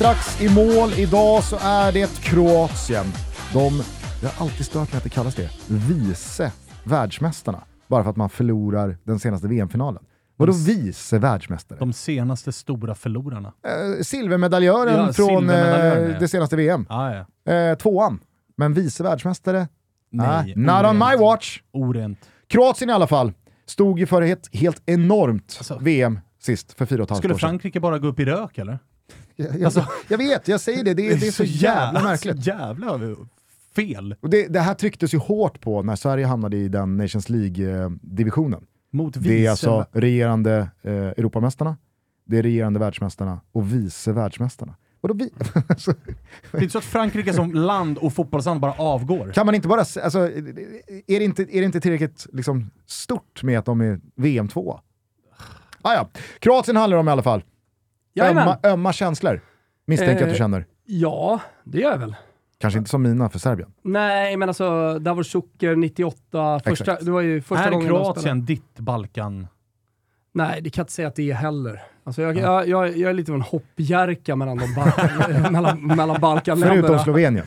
Strax 0.00 0.40
i 0.40 0.48
mål. 0.54 0.92
Idag 0.92 1.44
så 1.44 1.56
är 1.62 1.92
det 1.92 2.20
Kroatien. 2.20 3.04
De, 3.52 3.82
jag 4.22 4.28
har 4.28 4.44
alltid 4.46 4.66
stört 4.66 4.92
mig 4.92 4.96
att 4.98 5.02
det 5.04 5.08
kallas 5.10 5.34
det, 5.34 5.50
vice 5.68 6.52
världsmästarna. 6.84 7.64
Bara 7.86 8.02
för 8.02 8.10
att 8.10 8.16
man 8.16 8.28
förlorar 8.30 8.96
den 9.04 9.18
senaste 9.18 9.48
VM-finalen. 9.48 10.02
Vadå 10.36 10.52
vice 10.52 11.18
världsmästare? 11.18 11.78
De 11.78 11.92
senaste 11.92 12.52
stora 12.52 12.94
förlorarna. 12.94 13.52
Eh, 13.66 14.02
silvermedaljören 14.02 14.96
Ja, 15.06 15.12
från 15.12 15.26
silvermedaljören, 15.28 16.10
eh, 16.14 16.18
det 16.20 16.28
senaste 16.28 16.56
VM. 16.56 16.86
Ah, 16.88 17.10
ja. 17.46 17.52
Eh, 17.54 17.74
tvåan. 17.78 18.20
Men 18.56 18.74
vice 18.74 19.02
världsmästare? 19.02 19.68
Nej, 20.12 20.54
Ah, 20.56 20.82
not 20.82 20.90
on 20.90 20.98
my 20.98 21.16
watch. 21.16 21.60
Orent. 21.72 22.18
Kroatien 22.48 22.90
i 22.90 22.92
alla 22.92 23.06
fall. 23.06 23.32
Stod 23.66 23.98
ju 23.98 24.06
för 24.06 24.22
ett 24.22 24.48
helt 24.52 24.82
enormt 24.86 25.54
Alltså- 25.58 25.78
VM 25.80 26.20
sist, 26.42 26.72
för 26.72 26.86
fyra 26.86 27.02
och 27.02 27.04
ett 27.06 27.10
halvt 27.10 27.18
Skulle 27.18 27.34
år 27.34 27.38
sedan. 27.38 27.48
Frankrike 27.48 27.80
bara 27.80 27.98
gå 27.98 28.08
upp 28.08 28.20
i 28.20 28.24
rök 28.24 28.58
eller? 28.58 28.78
Jag, 29.40 29.64
Alltså- 29.64 29.86
jag 30.08 30.18
vet, 30.18 30.48
jag 30.48 30.60
säger 30.60 30.84
det. 30.84 30.94
Det 30.94 31.08
är, 31.10 31.16
det 31.16 31.26
är 31.26 31.30
så 31.30 31.44
jävla 31.46 32.02
märkligt. 32.02 32.44
Så 32.44 32.50
jävla 32.50 32.98
fel. 33.76 34.14
Och 34.20 34.30
det, 34.30 34.46
det 34.46 34.60
här 34.60 34.74
trycktes 34.74 35.14
ju 35.14 35.18
hårt 35.18 35.60
på 35.60 35.82
när 35.82 35.96
Sverige 35.96 36.26
hamnade 36.26 36.56
i 36.56 36.68
den 36.68 36.96
Nations 36.96 37.28
League-divisionen. 37.28 38.66
Mot 38.92 39.16
vice. 39.16 39.28
Det 39.28 39.46
är 39.46 39.50
alltså 39.50 39.86
regerande 39.92 40.68
eh, 40.82 40.92
Europamästarna, 40.92 41.76
det 42.24 42.38
är 42.38 42.42
regerande 42.42 42.80
världsmästarna 42.80 43.40
och 43.52 43.74
vice 43.74 44.12
världsmästarna. 44.12 44.74
Vadå 45.00 45.14
vi? 45.14 45.30
Alltså, 45.68 45.94
Det 46.52 46.58
är 46.58 46.62
inte 46.62 46.72
så 46.72 46.78
att 46.78 46.84
Frankrike 46.84 47.32
som 47.32 47.52
land 47.52 47.98
och 47.98 48.12
fotbollsland 48.12 48.60
bara 48.60 48.72
avgår. 48.72 49.32
kan 49.34 49.46
man 49.46 49.54
inte 49.54 49.68
bara... 49.68 49.80
Alltså, 49.80 50.18
är, 50.18 51.18
det 51.18 51.24
inte, 51.24 51.42
är 51.42 51.60
det 51.60 51.64
inte 51.64 51.80
tillräckligt 51.80 52.26
liksom, 52.32 52.70
stort 52.86 53.42
med 53.42 53.58
att 53.58 53.64
de 53.64 53.80
är 53.80 54.00
VM 54.14 54.48
2 54.48 54.80
ah, 55.82 55.94
ja. 55.94 56.08
Kroatien 56.38 56.76
handlar 56.76 56.96
det 56.96 57.00
om 57.00 57.08
i 57.08 57.10
alla 57.10 57.22
fall. 57.22 57.42
Jajamän. 58.14 58.42
Ömma, 58.48 58.58
ömma 58.64 58.92
känslor 58.92 59.40
misstänker 59.86 60.14
jag 60.14 60.22
att 60.22 60.28
du 60.28 60.34
Eh, 60.34 60.38
känner. 60.38 60.66
Ja, 60.84 61.40
det 61.64 61.78
gör 61.78 61.90
jag 61.90 61.98
väl. 61.98 62.16
Kanske 62.58 62.78
inte 62.78 62.90
som 62.90 63.02
mina 63.02 63.28
för 63.28 63.38
Serbien. 63.38 63.72
Nej, 63.82 64.36
men 64.36 64.48
alltså 64.48 64.98
Davor 64.98 65.22
Suker 65.22 65.76
98, 65.76 66.60
första, 66.64 66.70
Exakt. 66.70 67.04
det 67.04 67.10
var 67.10 67.20
ju 67.20 67.42
första 67.42 67.64
är 67.64 67.70
gången. 67.70 67.88
Kroatien 67.88 68.44
ditt 68.44 68.78
Balkan? 68.78 69.46
Nej, 70.32 70.60
det 70.62 70.70
kan 70.70 70.80
jag 70.80 70.84
inte 70.84 70.92
säga 70.92 71.08
att 71.08 71.14
det 71.16 71.30
är 71.30 71.34
heller. 71.34 71.82
Alltså 72.04 72.22
jag, 72.22 72.36
jag, 72.36 72.68
jag, 72.68 72.96
jag 72.96 73.10
är 73.10 73.14
lite 73.14 73.32
av 73.32 73.36
en 73.36 73.42
hoppjerka 73.42 74.36
mellan, 74.36 74.58
de 74.58 74.74
Balkan, 74.74 75.52
mellan, 75.52 75.86
mellan 75.86 76.20
Balkanländerna. 76.20 76.82
Förutom 76.82 76.98
Slovenien. 77.04 77.46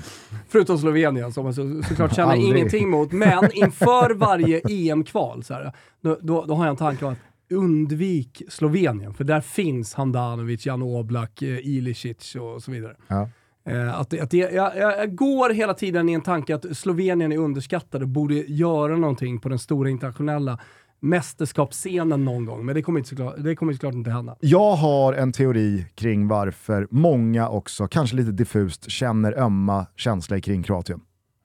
Förutom 0.49 0.77
Slovenien 0.77 1.33
som 1.33 1.45
jag 1.45 1.55
så, 1.55 1.81
såklart 1.89 2.15
känner 2.15 2.35
ingenting 2.35 2.89
mot. 2.89 3.11
Men 3.11 3.51
inför 3.53 4.13
varje 4.13 4.61
EM-kval, 4.69 5.43
så 5.43 5.53
här, 5.53 5.71
då, 6.01 6.17
då, 6.21 6.45
då 6.45 6.55
har 6.55 6.65
jag 6.65 6.71
en 6.71 6.77
tanke 6.77 7.05
om 7.05 7.11
att 7.13 7.19
undvik 7.49 8.41
Slovenien, 8.49 9.13
för 9.13 9.23
där 9.23 9.41
finns 9.41 9.93
Handanovic, 9.93 10.65
Jan 10.65 10.81
Oblak, 10.81 11.41
eh, 11.41 11.67
Ilicic 11.67 12.35
och 12.35 12.63
så 12.63 12.71
vidare. 12.71 12.95
Ja. 13.07 13.29
Eh, 13.65 13.99
att, 13.99 14.09
det- 14.09 14.19
att 14.21 14.31
det, 14.31 14.37
jag, 14.37 14.53
jag, 14.53 14.97
jag 14.99 15.15
går 15.15 15.49
hela 15.53 15.73
tiden 15.73 16.09
i 16.09 16.13
en 16.13 16.21
tanke 16.21 16.55
att 16.55 16.77
Slovenien 16.77 17.31
är 17.31 17.37
underskattade 17.37 18.03
och 18.05 18.09
borde 18.09 18.33
göra 18.35 18.97
någonting 18.97 19.39
på 19.39 19.49
den 19.49 19.59
stora 19.59 19.89
internationella 19.89 20.59
mästerskapsscenen 20.99 22.25
någon 22.25 22.45
gång. 22.45 22.65
Men 22.65 22.75
det 22.75 22.81
kommer, 22.81 22.99
inte 22.99 23.09
såklart, 23.09 23.35
det 23.37 23.55
kommer 23.55 23.73
såklart 23.73 23.93
inte 23.93 24.11
hända. 24.11 24.35
Jag 24.39 24.75
har 24.75 25.13
en 25.13 25.31
teori 25.31 25.85
kring 25.95 26.27
varför 26.27 26.87
många 26.91 27.49
också, 27.49 27.87
kanske 27.87 28.15
lite 28.15 28.31
diffust, 28.31 28.89
känner 28.91 29.39
ömma 29.39 29.85
känslor 29.95 30.39
kring 30.39 30.63
Kroatien. 30.63 30.99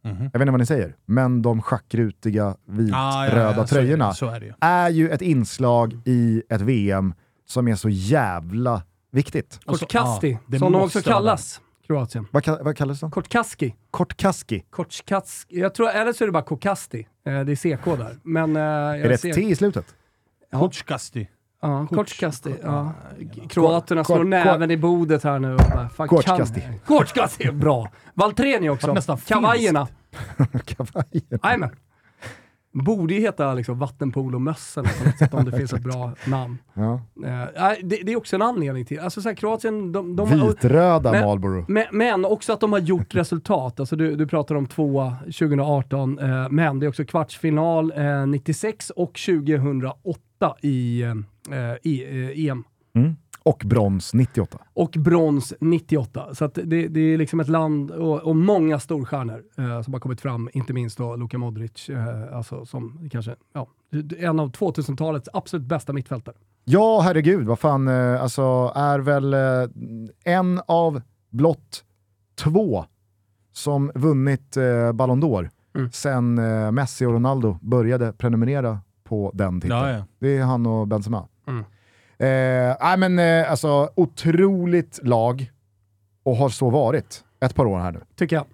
Mhm. 0.04 0.14
Jag 0.32 0.38
vet 0.38 0.41
inte 0.41 0.50
vad 0.50 0.60
ni 0.60 0.66
säger, 0.66 0.97
men 1.06 1.42
de 1.42 1.62
schackrutiga 1.62 2.56
vitröda 2.66 2.98
Ah, 2.98 3.26
så 3.26 3.32
är 3.50 3.54
det- 3.54 3.66
tröjorna 3.66 4.12
Så 4.14 4.26
är 4.26 4.41
det 4.41 4.47
ju. 4.47 4.53
är 4.60 4.88
ju 4.91 5.10
ett 5.10 5.22
inslag 5.22 5.98
i 6.04 6.42
ett 6.48 6.60
VM 6.60 7.14
som 7.47 7.69
är 7.69 7.75
så 7.75 7.88
jävla 7.88 8.82
viktigt. 9.10 9.60
Kortkasti, 9.66 10.31
ja, 10.31 10.38
det 10.47 10.58
som 10.58 10.72
de 10.72 10.82
också 10.82 11.00
kallas, 11.03 11.60
Kroatien. 11.87 12.26
Vad, 12.31 12.47
vad 12.64 12.76
kallas 12.76 13.00
de? 13.00 13.10
Kortkaski. 13.10 13.75
Kortkaski. 13.91 14.64
Kortkaski. 14.70 15.60
Jag 15.60 15.75
tror, 15.75 15.88
eller 15.91 16.12
så 16.12 16.25
är 16.25 16.26
det 16.28 16.32
bara 16.32 16.42
Kokasti. 16.42 17.06
Eh, 17.26 17.41
det 17.41 17.53
är 17.53 17.56
CK 17.76 17.84
där. 17.97 18.16
Men, 18.22 18.56
eh, 18.56 18.62
jag 18.62 19.00
Är 19.00 19.08
det 19.08 19.19
ser- 19.19 19.28
ett 19.28 19.34
T 19.34 19.41
i 19.42 19.56
slutet? 19.56 19.87
Ja. 20.50 20.58
Kortskasti. 20.58 21.28
Ja, 21.62 21.69
Korts- 21.91 21.94
Kortskasti. 21.96 22.54
Ja. 22.62 22.92
Kroaterna 23.48 24.04
slår 24.04 24.24
näven 24.24 24.70
i 24.70 24.76
bordet 24.76 25.24
här 25.24 25.38
nu. 25.38 25.54
och 25.54 26.08
Kortskasti. 26.08 26.62
Kortskasti, 26.86 27.52
bra. 27.52 27.91
Valtreni 28.14 28.69
också. 28.69 28.96
Kavajerna. 29.26 29.88
Kavajen. 30.64 31.38
Jajamän. 31.44 31.70
Borde 32.72 33.14
ju 33.14 33.20
heta 33.20 33.54
liksom 33.54 33.78
vattenpolomössen 33.78 34.84
på 34.84 35.04
något 35.04 35.19
sätt 35.19 35.34
om 35.34 35.44
det 35.44 35.52
finns 35.56 35.72
ett 35.72 35.82
bra 35.82 36.12
namn. 36.26 36.58
Ja. 36.74 37.00
Eh, 37.26 37.72
det, 37.82 37.96
det 38.02 38.12
är 38.12 38.16
också 38.16 38.36
en 38.36 38.42
anledning 38.42 38.84
till, 38.84 39.00
alltså 39.00 39.22
så 39.22 39.28
här, 39.28 39.36
Kroatien, 39.36 39.92
de, 39.92 40.16
de, 40.16 40.28
Vitröda 40.48 41.10
Men- 41.12 41.25
Marlboro. 41.25 41.64
Men, 41.69 41.84
men 41.92 42.25
också 42.25 42.52
att 42.52 42.60
de 42.60 42.72
har 42.72 42.78
gjort 42.80 43.14
resultat. 43.14 43.80
Alltså 43.80 43.96
du, 43.96 44.16
du 44.16 44.26
pratar 44.26 44.54
om 44.54 44.66
tvåa 44.66 45.16
2018, 45.25 46.19
eh, 46.19 46.48
men 46.50 46.78
det 46.80 46.86
är 46.86 46.88
också 46.88 47.04
kvartsfinal 47.04 47.92
eh, 47.96 48.26
96 48.26 48.90
och 48.90 49.19
2008 49.26 50.54
i, 50.62 51.04
eh, 51.53 51.92
eh, 51.92 52.48
EM. 52.48 52.64
Mm. 52.94 53.16
Och 53.42 53.62
brons 53.66 54.14
98. 54.14 54.59
Och 54.75 54.91
brons 54.91 55.54
98. 55.60 56.34
Så 56.34 56.44
att 56.44 56.54
det, 56.54 56.88
det 56.88 57.00
är 57.00 57.19
liksom 57.19 57.41
ett 57.41 57.48
land 57.48 57.91
och, 57.91 58.20
och 58.22 58.36
många 58.36 58.78
storstjärnor 58.81 59.42
eh, 59.58 59.82
som 59.82 59.92
har 59.92 60.00
kommit 60.00 60.20
fram, 60.20 60.48
inte 60.53 60.72
minst 60.72 60.98
då 60.98 61.16
Luka 61.16 61.38
Modric, 61.38 61.88
eh, 61.88 62.37
alltså 62.37 62.66
som 62.66 63.08
kanske 63.12 63.34
ja, 63.54 63.69
en 64.19 64.41
av 64.41 64.50
2000-talets 64.53 65.28
absolut 65.32 65.66
bästa 65.66 65.92
mittfältare. 65.92 66.34
Ja, 66.64 67.00
herregud, 67.00 67.47
vad 67.47 67.58
fan, 67.58 67.88
eh, 67.88 68.22
alltså 68.22 68.72
är 68.75 68.98
väl 68.98 69.34
eh, 69.34 69.41
en 70.25 70.60
av 70.66 71.03
blott 71.31 71.84
två 72.38 72.84
som 73.53 73.92
vunnit 73.94 74.56
eh, 74.56 74.92
Ballon 74.92 75.22
d'Or 75.25 75.48
Mm. 75.78 75.91
sen 75.92 76.38
eh, 76.38 76.70
Messi 76.72 77.06
och 77.06 77.12
Ronaldo 77.12 77.58
började 77.62 78.12
prenumerera 78.12 78.78
på 79.04 79.31
den 79.34 79.60
titeln. 79.60 79.81
Ja, 79.81 79.91
ja. 79.91 80.04
Det 80.19 80.37
är 80.38 80.44
han 80.44 80.66
och 80.66 80.88
Benzema. 80.88 81.28
Mm. 81.48 81.64
Eh, 82.20 82.97
men 82.98 83.19
eh, 83.19 83.50
alltså 83.50 83.91
otroligt 83.94 85.00
lag 85.03 85.50
och 86.22 86.36
har 86.36 86.48
så 86.48 86.70
varit 86.70 87.25
ett 87.41 87.54
par 87.54 87.66
år 87.66 87.78
här 87.78 87.92
nu. 87.92 88.00
Tycker 88.16 88.36
jag. 88.36 88.47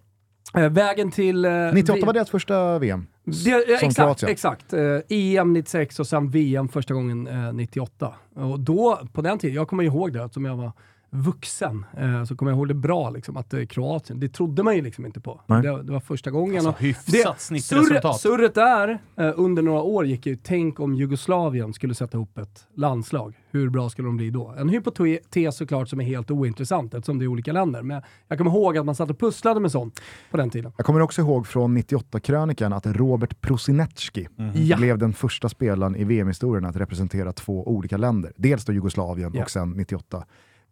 Eh, 0.64 0.70
vägen 0.70 1.10
till... 1.10 1.44
Eh, 1.44 1.50
98 1.72 1.94
vi- 1.94 2.02
var 2.02 2.12
deras 2.12 2.30
första 2.30 2.78
VM. 2.78 3.06
Det, 3.24 3.50
ja, 3.50 3.62
exakt, 3.74 3.96
Kroatien. 3.96 4.32
exakt. 4.32 4.72
Eh, 4.72 4.98
EM 5.08 5.52
96 5.52 6.00
och 6.00 6.06
sen 6.06 6.30
VM 6.30 6.68
första 6.68 6.94
gången 6.94 7.26
eh, 7.26 7.52
98. 7.52 8.14
Och 8.34 8.60
då, 8.60 9.00
på 9.12 9.22
den 9.22 9.38
tiden, 9.38 9.56
jag 9.56 9.68
kommer 9.68 9.82
ihåg 9.82 10.12
det, 10.12 10.32
som 10.32 10.44
jag 10.44 10.56
var 10.56 10.72
vuxen, 11.14 11.84
eh, 11.98 12.24
så 12.24 12.36
kommer 12.36 12.52
jag 12.52 12.56
ihåg 12.58 12.68
det 12.68 12.74
bra, 12.74 13.10
liksom, 13.10 13.36
att 13.36 13.54
eh, 13.54 13.64
Kroatien, 13.66 14.20
det 14.20 14.28
trodde 14.28 14.62
man 14.62 14.76
ju 14.76 14.82
liksom 14.82 15.06
inte 15.06 15.20
på. 15.20 15.40
Det, 15.46 15.82
det 15.82 15.92
var 15.92 16.00
första 16.00 16.30
gången. 16.30 16.56
Alltså 16.56 16.70
och 16.70 16.80
hyfsat 16.80 17.14
surret, 17.14 17.40
snittresultat. 17.40 18.20
surret 18.20 18.54
där, 18.54 18.98
eh, 19.16 19.32
under 19.36 19.62
några 19.62 19.82
år 19.82 20.06
gick 20.06 20.26
ju, 20.26 20.36
tänk 20.36 20.80
om 20.80 20.94
Jugoslavien 20.94 21.72
skulle 21.72 21.94
sätta 21.94 22.16
ihop 22.18 22.38
ett 22.38 22.66
landslag. 22.76 23.34
Hur 23.50 23.70
bra 23.70 23.90
skulle 23.90 24.08
de 24.08 24.16
bli 24.16 24.30
då? 24.30 24.54
En 24.58 24.68
hypotes 24.68 25.56
såklart 25.56 25.88
som 25.88 26.00
är 26.00 26.04
helt 26.04 26.30
ointressant 26.30 26.94
eftersom 26.94 27.18
det 27.18 27.24
är 27.24 27.26
olika 27.26 27.52
länder. 27.52 27.82
Men 27.82 28.02
jag 28.28 28.38
kommer 28.38 28.50
ihåg 28.50 28.78
att 28.78 28.86
man 28.86 28.94
satt 28.94 29.10
och 29.10 29.18
pusslade 29.18 29.60
med 29.60 29.70
sånt 29.72 30.00
på 30.30 30.36
den 30.36 30.50
tiden. 30.50 30.72
Jag 30.76 30.86
kommer 30.86 31.00
också 31.00 31.20
ihåg 31.20 31.46
från 31.46 31.78
98-krönikan 31.78 32.72
att 32.76 32.86
Robert 32.86 33.40
Prosinecki 33.40 34.28
Ja. 34.54 34.76
blev 34.76 34.98
den 34.98 35.12
första 35.12 35.48
spelaren 35.48 35.96
i 35.96 36.04
VM-historien 36.04 36.64
att 36.64 36.76
representera 36.76 37.32
två 37.32 37.68
olika 37.68 37.96
länder. 37.96 38.32
Dels 38.36 38.64
då 38.64 38.72
Jugoslavien 38.72 39.32
Ja. 39.34 39.42
och 39.42 39.50
sen 39.50 39.70
98 39.70 40.24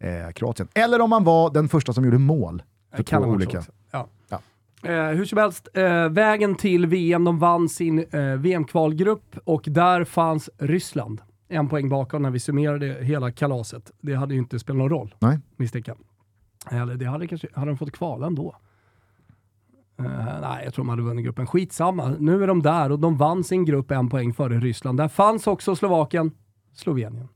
eh, 0.03 0.31
Kroatien. 0.31 0.67
Eller 0.73 1.01
om 1.01 1.09
man 1.09 1.23
var 1.23 1.53
den 1.53 1.69
första 1.69 1.93
som 1.93 2.05
gjorde 2.05 2.17
mål 2.17 2.63
för 2.95 3.03
två 3.03 3.17
olika. 3.17 3.63
Ja. 3.91 4.07
Ja. 4.29 4.39
Eh, 4.89 5.07
hur 5.07 5.25
som 5.25 5.37
helst, 5.37 5.67
eh, 5.73 6.09
vägen 6.09 6.55
till 6.55 6.85
VM, 6.85 7.23
de 7.23 7.39
vann 7.39 7.69
sin 7.69 7.99
eh, 7.99 8.21
VM-kvalgrupp 8.21 9.37
och 9.43 9.63
där 9.67 10.03
fanns 10.03 10.49
Ryssland. 10.57 11.21
En 11.47 11.69
poäng 11.69 11.89
bakom 11.89 12.21
när 12.21 12.31
vi 12.31 12.39
summerade 12.39 12.85
hela 13.01 13.31
kalaset. 13.31 13.91
Det 14.01 14.13
hade 14.13 14.33
ju 14.33 14.39
inte 14.39 14.59
spelat 14.59 14.77
någon 14.77 14.89
roll, 14.89 15.15
Nej. 15.19 15.39
misstänker 15.55 15.91
jag. 15.91 16.81
Eller 16.81 16.95
det 16.95 17.05
hade 17.05 17.27
kanske, 17.27 17.47
hade 17.53 17.71
de 17.71 17.77
fått 17.77 17.91
kvala 17.91 18.27
ändå? 18.27 18.55
Eh, 19.99 20.05
nej, 20.41 20.61
jag 20.65 20.73
tror 20.73 20.85
de 20.85 20.89
hade 20.89 21.01
vunnit 21.01 21.25
gruppen. 21.25 21.47
Skitsamma, 21.47 22.15
nu 22.19 22.43
är 22.43 22.47
de 22.47 22.61
där 22.61 22.91
och 22.91 22.99
de 22.99 23.17
vann 23.17 23.43
sin 23.43 23.65
grupp 23.65 23.91
en 23.91 24.09
poäng 24.09 24.33
före 24.33 24.59
Ryssland. 24.59 24.97
Där 24.97 25.07
fanns 25.07 25.47
också 25.47 25.75
Slovakien, 25.75 26.31
Slovenien. 26.73 27.27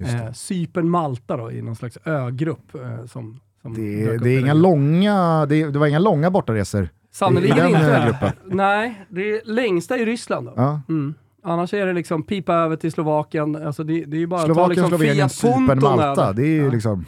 Eh, 0.00 0.32
Cypern, 0.32 0.88
Malta 0.88 1.36
då, 1.36 1.52
i 1.52 1.62
någon 1.62 1.76
slags 1.76 1.98
ögrupp. 2.04 2.74
Eh, 2.74 3.06
som, 3.06 3.40
som 3.62 3.74
Det, 3.74 4.18
det, 4.18 4.30
är 4.30 4.40
inga 4.40 4.54
långa, 4.54 5.46
det, 5.46 5.64
det 5.70 5.78
var 5.78 5.86
inga 5.86 5.98
långa 5.98 6.30
bortaresor. 6.30 6.88
Den, 7.20 7.38
inte. 7.38 7.96
eh, 7.96 8.04
gruppen. 8.06 8.30
Nej, 8.56 9.04
det 9.08 9.20
är 9.30 9.40
längsta 9.44 9.98
i 9.98 10.04
Ryssland. 10.04 10.46
Då. 10.46 10.52
Ja. 10.56 10.80
Mm. 10.88 11.14
Annars 11.42 11.74
är 11.74 11.86
det 11.86 11.92
liksom 11.92 12.22
pipa 12.22 12.54
över 12.54 12.76
till 12.76 12.92
Slovakien. 12.92 13.66
Alltså 13.66 13.84
det, 13.84 14.04
det 14.04 14.16
är 14.16 14.18
ju 14.18 14.26
bara 14.26 14.40
Slovakien, 14.44 14.60
att 14.62 14.66
ta 14.66 14.68
liksom 14.68 14.88
Slovenien, 14.98 15.16
Fiat 15.28 15.32
Cypern, 15.32 15.66
Punton 15.66 15.96
Malta. 15.96 16.22
över. 16.22 16.32
Det 16.34 16.42
är 16.42 16.46
ju 16.46 16.64
Ja. 16.64 16.70
liksom 16.70 17.04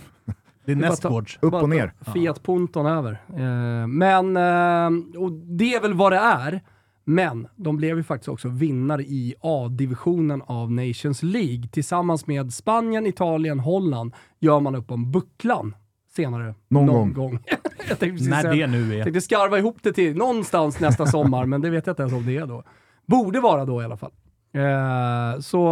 Det 0.65 0.73
är 0.73 0.77
nästgårds. 0.77 1.39
upp 1.43 1.55
och 1.55 1.69
ner. 1.69 1.93
Fiat 2.15 2.43
Punton 2.43 2.87
över. 2.87 3.13
Eh, 3.37 3.87
men, 3.87 4.37
eh, 4.37 5.21
och 5.23 5.33
det 5.33 5.75
är 5.75 5.81
väl 5.83 5.95
vad 5.95 6.13
det 6.13 6.19
är. 6.19 6.61
Men 7.05 7.49
de 7.57 7.77
blev 7.77 7.97
ju 7.97 8.03
faktiskt 8.03 8.29
också 8.29 8.49
vinnare 8.49 9.03
i 9.03 9.35
A-divisionen 9.41 10.43
av 10.47 10.73
Nations 10.73 11.23
League. 11.23 11.69
Tillsammans 11.73 12.27
med 12.27 12.53
Spanien, 12.53 13.07
Italien, 13.07 13.61
Holland 13.61 14.13
gör 14.41 14.61
man 14.61 14.75
upp 14.75 14.91
om 14.91 15.11
bucklan 15.13 15.75
senare. 16.17 16.55
Någon 16.69 17.13
gång. 17.13 17.39
jag 17.89 17.99
tänkte 17.99 18.07
precis 18.09 18.29
När 18.29 18.55
det 18.57 18.67
nu 18.67 18.99
är. 18.99 19.03
tänkte 19.05 19.21
skarva 19.21 19.59
ihop 19.59 19.77
det 19.83 19.93
till 19.93 20.17
någonstans 20.17 20.81
nästa 20.81 21.07
sommar, 21.07 21.47
men 21.47 21.61
det 21.61 21.71
vet 21.71 21.87
jag 21.87 21.93
inte 21.93 22.03
ens 22.03 22.15
om 22.15 22.27
det 22.27 22.37
är 22.37 22.47
då. 22.47 22.63
Borde 23.07 23.41
vara 23.41 23.65
då 23.65 23.83
i 23.83 23.85
alla 23.85 23.97
fall. 23.97 24.13
Eh, 24.55 25.41
så 25.41 25.65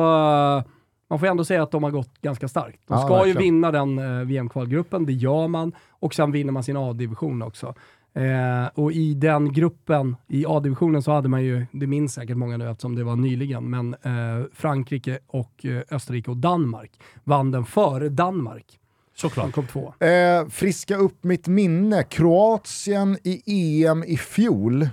man 1.11 1.19
får 1.19 1.26
ändå 1.26 1.44
säga 1.44 1.62
att 1.62 1.71
de 1.71 1.83
har 1.83 1.91
gått 1.91 2.21
ganska 2.23 2.49
starkt. 2.49 2.81
De 2.88 2.94
Ja, 2.94 2.99
ska 3.06 3.12
ju 3.26 3.33
verkligen. 3.33 3.43
vinna 3.55 3.71
den 3.71 3.99
eh, 3.99 4.26
VM-kvalgruppen, 4.26 5.06
det 5.06 5.12
gör 5.12 5.49
man. 5.49 5.73
Och 5.91 6.15
sen 6.15 6.33
vinner 6.33 6.53
man 6.53 6.62
sin 6.65 6.76
A-division 6.76 7.43
också. 7.43 7.75
Eh, 8.15 8.67
och 8.75 8.93
i 8.93 9.15
den 9.15 9.53
gruppen, 9.53 10.17
i 10.29 10.45
A-divisionen 10.49 11.03
så 11.03 11.12
hade 11.12 11.29
man 11.29 11.45
ju, 11.45 11.67
det 11.73 11.87
minns 11.87 12.15
säkert 12.15 12.37
många 12.37 12.57
nu 12.57 12.71
eftersom 12.71 12.95
det 12.95 13.05
var 13.05 13.17
nyligen, 13.17 13.71
men 13.71 13.95
eh, 13.95 14.45
Frankrike 14.53 15.19
och 15.27 15.67
eh, 15.67 15.83
Österrike 15.91 16.31
och 16.31 16.37
Danmark 16.37 17.01
vann 17.25 17.51
den 17.51 17.65
före 17.65 18.09
Danmark. 18.09 18.67
De 19.15 19.21
Såklart. 19.21 19.53
kom 19.53 19.67
två. 19.67 19.95
Eh, 20.05 20.49
friska 20.49 20.97
upp 20.97 21.25
mitt 21.25 21.47
minne. 21.49 22.03
Kroatien 22.03 23.19
i 23.25 23.85
EM 23.85 24.05
i 24.05 24.17
fjol 24.17 24.89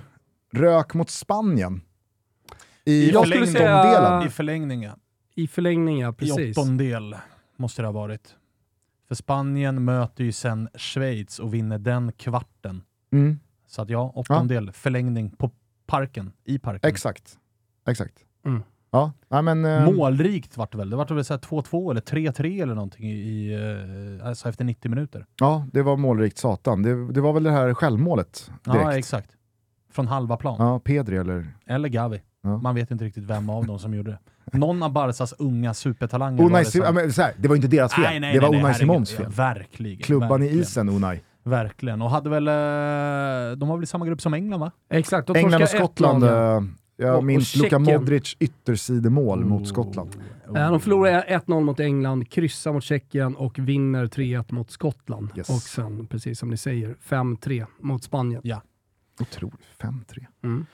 rök 0.52 0.94
mot 0.94 1.10
Spanien. 1.10 1.80
I 2.84 3.10
Jag 3.10 3.28
skulle 3.28 3.46
säga-. 3.46 4.24
I 4.26 4.28
förlängning, 4.30 4.82
ja. 4.82 4.96
I 5.34 5.48
förlängning, 5.48 6.00
ja 6.00 6.10
I 6.10 6.12
precis. 6.12 6.58
åttondel 6.58 7.16
måste 7.56 7.82
det 7.82 7.88
ha 7.88 7.92
varit. 7.92 8.34
För 9.08 9.14
Spanien 9.14 9.84
möter 9.84 10.24
ju 10.24 10.32
sen 10.32 10.68
Schweiz 10.74 11.38
och 11.38 11.54
vinner 11.54 11.78
den 11.78 12.12
kvarten. 12.12 12.82
Mm, 13.12 13.38
Så 13.66 13.82
att 13.82 13.90
ja, 13.90 14.12
åttondel, 14.14 14.72
förlängning 14.72 15.30
på 15.30 15.50
parken, 15.86 16.32
i 16.44 16.58
parken. 16.58 16.88
exakt. 16.90 17.38
Exakt. 17.88 18.14
Mm. 18.46 18.62
Ja, 18.90 19.12
nej, 19.28 19.42
men... 19.42 19.64
Eh, 19.64 19.84
Målrikt 19.92 20.56
vart 20.56 20.72
det 20.72 20.78
väl? 20.78 20.90
Det 20.90 20.96
vart 20.96 21.10
väl 21.10 21.24
så 21.24 21.34
här 21.34 21.40
2-2 21.40 21.90
eller 21.90 22.00
3-3 22.00 22.62
eller 22.62 22.74
någonting 22.74 23.10
i, 23.10 23.52
eh, 24.20 24.26
alltså 24.28 24.48
efter 24.48 24.64
90 24.64 24.88
minuter. 24.90 25.26
Ja, 25.40 25.66
det 25.72 25.82
var 25.82 25.96
målrikt 25.96 26.38
satan. 26.38 26.82
Det, 26.82 27.12
det 27.12 27.20
var 27.20 27.32
väl 27.32 27.42
det 27.42 27.50
här 27.50 27.74
självmålet 27.74 28.50
direkt. 28.64 28.80
Ja, 28.84 28.96
exakt. 28.98 29.30
Från 29.90 30.06
halva 30.06 30.36
plan. 30.36 30.56
Ja, 30.58 30.78
Pedri 30.78 31.16
eller... 31.16 31.46
Eller 31.66 31.88
Gavi. 31.88 32.22
Ja. 32.42 32.56
Man 32.58 32.74
vet 32.74 32.90
inte 32.90 33.04
riktigt 33.04 33.24
vem 33.24 33.50
av 33.50 33.66
dem 33.66 33.78
som 33.78 33.94
gjorde 33.94 34.10
det. 34.10 34.58
Någon 34.58 34.82
av 34.82 34.92
Barsas 34.92 35.32
unga 35.38 35.74
supertalanger 35.74 36.38
var 36.42 36.50
Unai 36.50 36.62
det 36.64 36.70
Sim- 36.70 36.78
ja, 36.80 36.86
som- 36.86 36.94
men, 36.94 37.12
så 37.12 37.22
här, 37.22 37.32
det 37.38 37.48
var 37.48 37.56
inte 37.56 37.68
deras 37.68 37.94
fel. 37.94 38.04
Nej, 38.04 38.20
nej, 38.20 38.32
det 38.34 38.40
var 38.40 38.50
nej, 38.50 38.50
nej, 38.50 38.60
Unai 38.60 38.72
herregud. 38.72 39.06
Simons 39.08 39.12
Ja, 39.12 39.18
fel. 39.24 39.32
verkligen. 39.32 40.02
Klubban 40.02 40.28
verkligen. 40.40 40.58
i 40.58 40.60
isen, 40.60 40.88
Unai. 40.88 41.20
Verkligen. 41.44 42.02
Och 42.02 42.10
hade 42.10 42.30
väl... 42.30 42.48
eh, 42.48 43.56
De 43.58 43.68
var 43.68 43.76
väl 43.76 43.82
i 43.84 43.86
samma 43.86 44.06
grupp 44.06 44.20
som 44.20 44.34
England 44.34 44.60
va? 44.60 44.70
Exakt, 44.90 45.30
England 45.30 45.62
och 45.62 45.68
Skottland. 45.68 46.24
1-0, 46.24 46.26
ja. 46.26 46.56
eh, 46.56 46.62
Jag 46.96 47.12
Och- 47.12 47.18
och 47.18 47.24
minns 47.24 47.56
Luka 47.56 47.78
Tjeckien. 47.78 48.00
Modric 48.00 48.36
yttersidemål 48.38 49.44
mot 49.44 49.68
Skottland. 49.68 50.16
Oh. 50.48 50.54
De 50.70 50.80
förlorar 50.80 51.24
1-0 51.28 51.60
mot 51.60 51.80
England, 51.80 52.30
kryssar 52.30 52.72
mot 52.72 52.84
Tjeckien 52.84 53.36
och 53.36 53.58
vinner 53.58 54.06
3-1 54.06 54.52
mot 54.52 54.70
Skottland. 54.70 55.30
Yes. 55.36 55.48
Och 55.50 55.56
sen, 55.62 56.06
precis 56.06 56.38
som 56.38 56.50
ni 56.50 56.56
säger, 56.56 56.94
5-3 57.08 57.66
mot 57.80 58.02
Spanien. 58.04 58.40
Ja. 58.44 58.62
Otroligt. 59.20 59.58
5-3. 59.80 60.26
Mm. 60.44 60.66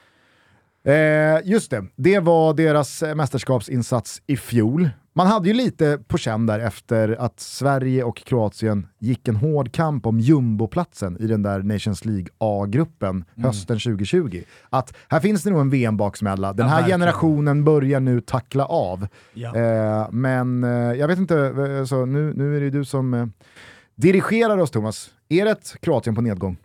Eh, 0.84 1.40
just 1.44 1.70
det, 1.70 1.84
det 1.96 2.18
var 2.18 2.54
deras 2.54 3.02
eh, 3.02 3.14
mästerskapsinsats 3.14 4.22
i 4.26 4.36
fjol. 4.36 4.90
Man 5.16 5.26
hade 5.26 5.48
ju 5.48 5.54
lite 5.54 5.98
på 6.06 6.18
känn 6.18 6.46
där 6.46 6.58
efter 6.58 7.16
att 7.20 7.40
Sverige 7.40 8.04
och 8.04 8.16
Kroatien 8.16 8.86
gick 8.98 9.28
en 9.28 9.36
hård 9.36 9.72
kamp 9.72 10.06
om 10.06 10.20
jumboplatsen 10.20 11.16
i 11.20 11.26
den 11.26 11.42
där 11.42 11.62
Nations 11.62 12.04
League 12.04 12.26
A-gruppen 12.38 13.24
hösten 13.36 13.78
2020. 13.78 14.42
Att 14.70 14.94
här 15.08 15.20
finns 15.20 15.42
det 15.42 15.50
nog 15.50 15.60
en 15.60 15.70
VM-baksmälla, 15.70 16.52
den 16.52 16.68
här 16.68 16.88
generationen 16.88 17.64
börjar 17.64 18.00
nu 18.00 18.20
tackla 18.20 18.66
av. 18.66 19.06
Ja. 19.34 19.56
Eh, 19.56 20.06
men 20.10 20.64
eh, 20.64 20.70
jag 20.70 21.08
vet 21.08 21.18
inte, 21.18 21.38
eh, 21.38 21.84
så 21.84 22.06
nu, 22.06 22.32
nu 22.36 22.56
är 22.56 22.60
det 22.60 22.64
ju 22.64 22.70
du 22.70 22.84
som 22.84 23.14
eh, 23.14 23.26
dirigerar 23.94 24.58
oss 24.58 24.70
Thomas. 24.70 25.10
Är 25.28 25.44
det 25.44 25.50
ett 25.50 25.76
Kroatien 25.80 26.14
på 26.14 26.20
nedgång? 26.20 26.56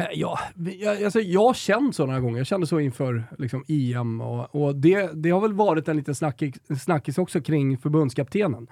Eh, 0.00 0.06
ja, 0.12 0.38
jag, 0.78 1.04
alltså, 1.04 1.20
jag 1.20 1.46
har 1.46 1.54
känt 1.54 1.96
så 1.96 2.06
några 2.06 2.20
gånger. 2.20 2.38
Jag 2.38 2.46
kände 2.46 2.66
så 2.66 2.80
inför 2.80 3.24
liksom, 3.38 3.64
EM 3.68 4.20
och, 4.20 4.54
och 4.54 4.76
det, 4.76 5.10
det 5.14 5.30
har 5.30 5.40
väl 5.40 5.52
varit 5.52 5.88
en 5.88 5.96
liten 5.96 6.14
snackis, 6.14 6.54
snackis 6.82 7.18
också 7.18 7.40
kring 7.40 7.78
förbundskaptenen. 7.78 8.66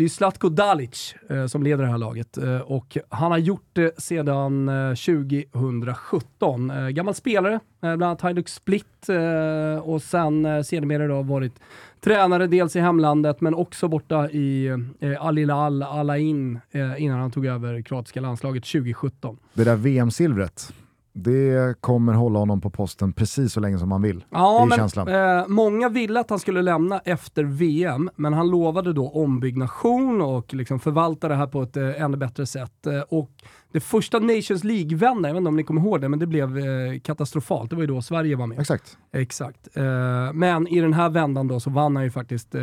Det 0.00 0.02
är 0.02 0.06
ju 0.06 0.08
Zlatko 0.08 0.48
Dalic 0.48 1.14
eh, 1.28 1.46
som 1.46 1.62
leder 1.62 1.84
det 1.84 1.90
här 1.90 1.98
laget 1.98 2.38
eh, 2.38 2.58
och 2.58 2.98
han 3.08 3.30
har 3.30 3.38
gjort 3.38 3.68
det 3.72 4.00
sedan 4.00 4.68
eh, 4.68 4.94
2017. 4.94 6.70
Eh, 6.70 6.88
gammal 6.88 7.14
spelare, 7.14 7.54
eh, 7.54 7.60
bland 7.80 8.02
annat 8.02 8.20
Hajduk 8.20 8.48
Split 8.48 9.08
eh, 9.08 9.82
och 9.82 10.02
sen 10.02 10.44
eh, 10.46 10.62
sedermera 10.62 11.06
då 11.06 11.22
varit 11.22 11.52
tränare 12.00 12.46
dels 12.46 12.76
i 12.76 12.80
hemlandet 12.80 13.40
men 13.40 13.54
också 13.54 13.88
borta 13.88 14.30
i 14.30 14.66
eh, 15.00 15.26
Al 15.26 15.36
Hilal, 15.36 15.82
Al 15.82 16.10
Ain 16.10 16.60
eh, 16.70 17.02
innan 17.02 17.20
han 17.20 17.30
tog 17.30 17.46
över 17.46 17.82
kroatiska 17.82 18.20
landslaget 18.20 18.64
2017. 18.64 19.36
Det 19.54 19.64
där 19.64 19.76
VM-silvret, 19.76 20.72
det 21.12 21.80
kommer 21.80 22.12
hålla 22.12 22.38
honom 22.38 22.60
på 22.60 22.70
posten 22.70 23.12
precis 23.12 23.52
så 23.52 23.60
länge 23.60 23.78
som 23.78 23.92
han 23.92 24.02
vill. 24.02 24.24
Ja, 24.30 24.66
det 24.68 24.74
är 24.74 24.78
känslan. 24.78 25.08
eh, 25.08 25.46
många 25.48 25.88
ville 25.88 26.20
att 26.20 26.30
han 26.30 26.38
skulle 26.38 26.62
lämna 26.62 26.98
efter 26.98 27.44
VM, 27.44 28.10
men 28.16 28.32
han 28.32 28.50
lovade 28.50 28.92
då 28.92 29.08
ombyggnation 29.08 30.20
och 30.22 30.54
liksom 30.54 30.80
förvalta 30.80 31.28
det 31.28 31.34
här 31.34 31.46
på 31.46 31.62
ett 31.62 31.76
eh, 31.76 32.02
ännu 32.02 32.16
bättre 32.16 32.46
sätt. 32.46 32.86
Eh, 32.86 33.00
och 33.00 33.30
det 33.72 33.80
första 33.80 34.18
Nations 34.18 34.64
League-vändan, 34.64 35.24
jag 35.24 35.34
vet 35.34 35.38
inte 35.38 35.48
om 35.48 35.56
ni 35.56 35.62
kommer 35.64 35.80
ihåg 35.80 36.00
det, 36.00 36.08
men 36.08 36.18
det 36.18 36.26
blev 36.26 36.58
eh, 36.58 36.64
katastrofalt. 37.00 37.70
Det 37.70 37.76
var 37.76 37.82
ju 37.82 37.86
då 37.86 38.02
Sverige 38.02 38.36
var 38.36 38.46
med. 38.46 38.60
Exakt. 38.60 38.98
Exakt. 39.12 39.76
Eh, 39.76 40.32
men 40.32 40.66
i 40.68 40.80
den 40.80 40.92
här 40.92 41.08
vändan 41.10 41.48
då 41.48 41.60
så 41.60 41.70
vann 41.70 41.96
han 41.96 42.04
ju 42.04 42.10
faktiskt, 42.10 42.54
eh, 42.54 42.62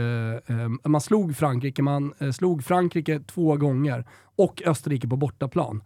man 0.83 1.01
slog 1.01 1.35
Frankrike, 1.35 1.81
man 1.81 2.13
slog 2.33 2.63
Frankrike 2.63 3.19
två 3.19 3.55
gånger 3.55 4.05
och 4.37 4.61
Österrike 4.65 5.07
på 5.07 5.15
bortaplan. 5.15 5.81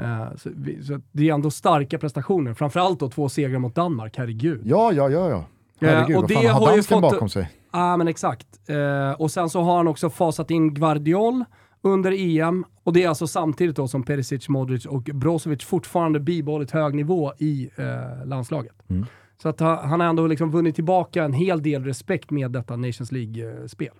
Eh, 0.00 0.36
så, 0.36 0.50
vi, 0.56 0.84
så 0.84 1.00
det 1.12 1.28
är 1.30 1.34
ändå 1.34 1.50
starka 1.50 1.98
prestationer, 1.98 2.54
framförallt 2.54 3.00
då 3.00 3.08
två 3.10 3.28
segrar 3.28 3.58
mot 3.58 3.74
Danmark, 3.74 4.16
herregud. 4.18 4.60
Ja, 4.64 4.92
ja, 4.92 5.08
ja, 5.10 5.28
ja. 5.30 5.44
Herregud, 5.80 6.16
och 6.16 6.22
vad 6.22 6.30
det 6.30 6.34
fan, 6.34 6.46
har 6.46 6.66
dansken 6.66 7.00
fått- 7.00 7.12
bakom 7.12 7.28
sig? 7.28 7.50
Ja, 7.72 7.96
men 7.96 8.08
exakt. 8.08 8.46
Eh, 8.68 9.20
och 9.20 9.30
sen 9.30 9.50
så 9.50 9.60
har 9.62 9.76
han 9.76 9.88
också 9.88 10.10
fasat 10.10 10.50
in 10.50 10.74
Guardiol 10.74 11.44
under 11.82 12.12
EM. 12.12 12.64
Och 12.84 12.92
det 12.92 13.04
är 13.04 13.08
alltså 13.08 13.26
samtidigt 13.26 13.76
då 13.76 13.88
som 13.88 14.02
Perisic, 14.02 14.48
Modric 14.48 14.86
och 14.86 15.02
Brozovic 15.02 15.64
fortfarande 15.64 16.20
bibehållit 16.20 16.70
hög 16.70 16.94
nivå 16.94 17.32
i 17.38 17.70
eh, 17.76 18.26
landslaget. 18.26 18.74
Mm. 18.90 19.06
Så 19.42 19.48
att 19.48 19.60
ha- 19.60 19.82
han 19.86 20.00
har 20.00 20.06
ändå 20.06 20.26
liksom 20.26 20.50
vunnit 20.50 20.74
tillbaka 20.74 21.24
en 21.24 21.32
hel 21.32 21.62
del 21.62 21.84
respekt 21.84 22.30
med 22.30 22.50
detta 22.50 22.76
Nations 22.76 23.12
League-spel. 23.12 23.92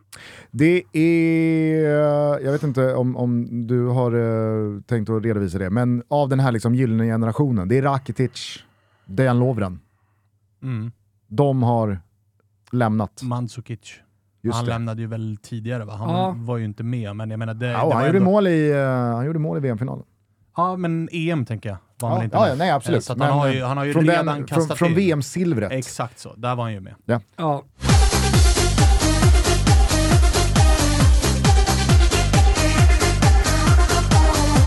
Det 0.51 0.83
är, 0.93 2.41
jag 2.45 2.53
vet 2.53 2.63
inte 2.63 2.95
om, 2.95 3.17
om 3.17 3.67
du 3.67 3.87
har 3.87 4.13
eh, 4.13 4.81
tänkt 4.81 5.11
att 5.11 5.25
redovisa 5.25 5.59
det, 5.59 5.71
men 5.71 6.03
av 6.09 6.29
den 6.29 6.41
här 6.41 6.53
liksom 6.53 6.75
gyllene 6.75 7.05
generationen, 7.05 7.69
det 7.69 7.79
är 7.79 7.83
Rakitic, 7.83 8.59
Dejan 9.07 9.39
Lovren. 9.39 9.81
Mm. 10.63 10.93
De 11.29 11.63
har 11.63 11.99
lämnat. 12.73 13.23
Mandzukic. 13.23 13.95
Just 14.43 14.57
han 14.57 14.65
det. 14.65 14.71
lämnade 14.71 15.01
ju 15.01 15.07
väl 15.07 15.37
tidigare 15.43 15.85
va? 15.85 15.93
Han 15.97 16.09
Ja. 16.11 16.35
var 16.39 16.57
ju 16.59 16.65
inte 16.65 16.83
med, 16.83 17.17
men 17.17 17.31
jag 17.31 17.39
menar 17.39 17.55
det, 17.55 17.67
Ja, 17.67 17.87
det 17.89 17.95
han, 17.95 18.07
gjorde 18.07 18.19
ändå... 18.19 18.31
mål 18.31 18.47
i, 18.47 18.71
eh, 18.71 18.87
han 18.87 19.27
gjorde 19.27 19.39
mål 19.39 19.57
i 19.57 19.61
VM-finalen. 19.61 20.05
Ja, 20.61 20.77
men 20.77 21.09
EM 21.13 21.45
tänker 21.47 21.69
jag. 21.69 21.79
Var 22.01 22.09
han 22.09 22.17
Ja, 22.17 22.19
väl 22.19 22.25
inte 22.25 22.37
ja, 22.37 22.41
med? 22.41 22.51
ja, 22.51 22.55
nej 22.55 22.71
absolut. 22.71 22.99
Eh, 23.11 23.15
Så 23.17 23.23
han, 23.25 23.39
har 23.39 23.49
ju, 23.49 23.65
han 23.65 23.77
har 23.77 23.85
ju 23.85 23.93
från, 23.93 24.07
redan 24.07 24.27
den, 24.27 24.37
från, 24.37 24.47
kastat 24.47 24.79
från 24.79 24.89
in. 24.89 24.95
VM-silvret. 24.95 25.73
Exakt 25.73 26.19
så, 26.19 26.35
där 26.37 26.55
var 26.55 26.65
han 26.65 26.73
ju 26.73 26.81
med. 26.81 26.95
Ja. 27.37 27.63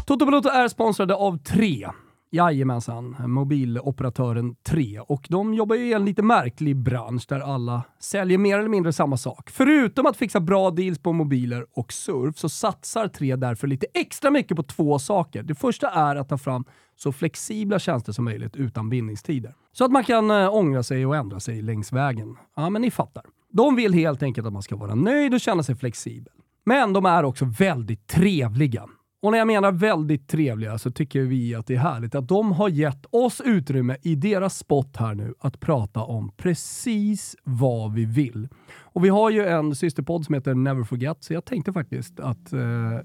Toto 0.05 0.25
Balotto 0.25 0.49
är 0.49 0.67
sponsrade 0.67 1.15
av 1.15 1.37
Tre. 1.37 1.87
Jajamensan, 2.33 3.15
mobiloperatören 3.19 4.55
3. 4.55 4.99
Och 4.99 5.27
de 5.29 5.53
jobbar 5.53 5.75
ju 5.75 5.85
i 5.85 5.93
en 5.93 6.05
lite 6.05 6.21
märklig 6.23 6.75
bransch 6.75 7.25
där 7.29 7.39
alla 7.39 7.83
säljer 7.99 8.37
mer 8.37 8.59
eller 8.59 8.69
mindre 8.69 8.93
samma 8.93 9.17
sak. 9.17 9.49
Förutom 9.49 10.05
att 10.05 10.17
fixa 10.17 10.39
bra 10.39 10.71
deals 10.71 10.99
på 10.99 11.13
mobiler 11.13 11.65
och 11.73 11.93
surf 11.93 12.37
så 12.37 12.49
satsar 12.49 13.07
3 13.07 13.35
därför 13.35 13.67
lite 13.67 13.85
extra 13.93 14.31
mycket 14.31 14.57
på 14.57 14.63
två 14.63 14.99
saker. 14.99 15.43
Det 15.43 15.55
första 15.55 15.89
är 15.89 16.15
att 16.15 16.29
ta 16.29 16.37
fram 16.37 16.65
så 16.95 17.11
flexibla 17.11 17.79
tjänster 17.79 18.11
som 18.11 18.25
möjligt 18.25 18.55
utan 18.55 18.89
bindningstider. 18.89 19.53
Så 19.71 19.85
att 19.85 19.91
man 19.91 20.03
kan 20.03 20.31
eh, 20.31 20.53
ångra 20.53 20.83
sig 20.83 21.05
och 21.05 21.15
ändra 21.15 21.39
sig 21.39 21.61
längs 21.61 21.93
vägen. 21.93 22.35
Ja, 22.55 22.69
men 22.69 22.81
ni 22.81 22.91
fattar. 22.91 23.23
De 23.51 23.75
vill 23.75 23.93
helt 23.93 24.23
enkelt 24.23 24.47
att 24.47 24.53
man 24.53 24.63
ska 24.63 24.75
vara 24.75 24.95
nöjd 24.95 25.33
och 25.33 25.41
känna 25.41 25.63
sig 25.63 25.75
flexibel. 25.75 26.33
Men 26.65 26.93
de 26.93 27.05
är 27.05 27.23
också 27.23 27.45
väldigt 27.45 28.07
trevliga. 28.07 28.85
Och 29.23 29.31
när 29.31 29.37
jag 29.37 29.47
menar 29.47 29.71
väldigt 29.71 30.27
trevliga 30.27 30.77
så 30.77 30.91
tycker 30.91 31.21
vi 31.21 31.55
att 31.55 31.67
det 31.67 31.75
är 31.75 31.79
härligt 31.79 32.15
att 32.15 32.27
de 32.27 32.51
har 32.51 32.69
gett 32.69 33.05
oss 33.09 33.41
utrymme 33.45 33.97
i 34.01 34.15
deras 34.15 34.57
spot 34.57 34.97
här 34.97 35.15
nu 35.15 35.33
att 35.39 35.59
prata 35.59 35.99
om 36.03 36.31
precis 36.37 37.35
vad 37.43 37.93
vi 37.93 38.05
vill. 38.05 38.47
Och 38.81 39.05
vi 39.05 39.09
har 39.09 39.29
ju 39.29 39.45
en 39.45 39.75
systerpodd 39.75 40.25
som 40.25 40.35
heter 40.35 40.53
Never 40.53 40.83
Forget, 40.83 41.23
så 41.23 41.33
jag 41.33 41.45
tänkte 41.45 41.73
faktiskt 41.73 42.19
att 42.19 42.53
eh, 42.53 42.59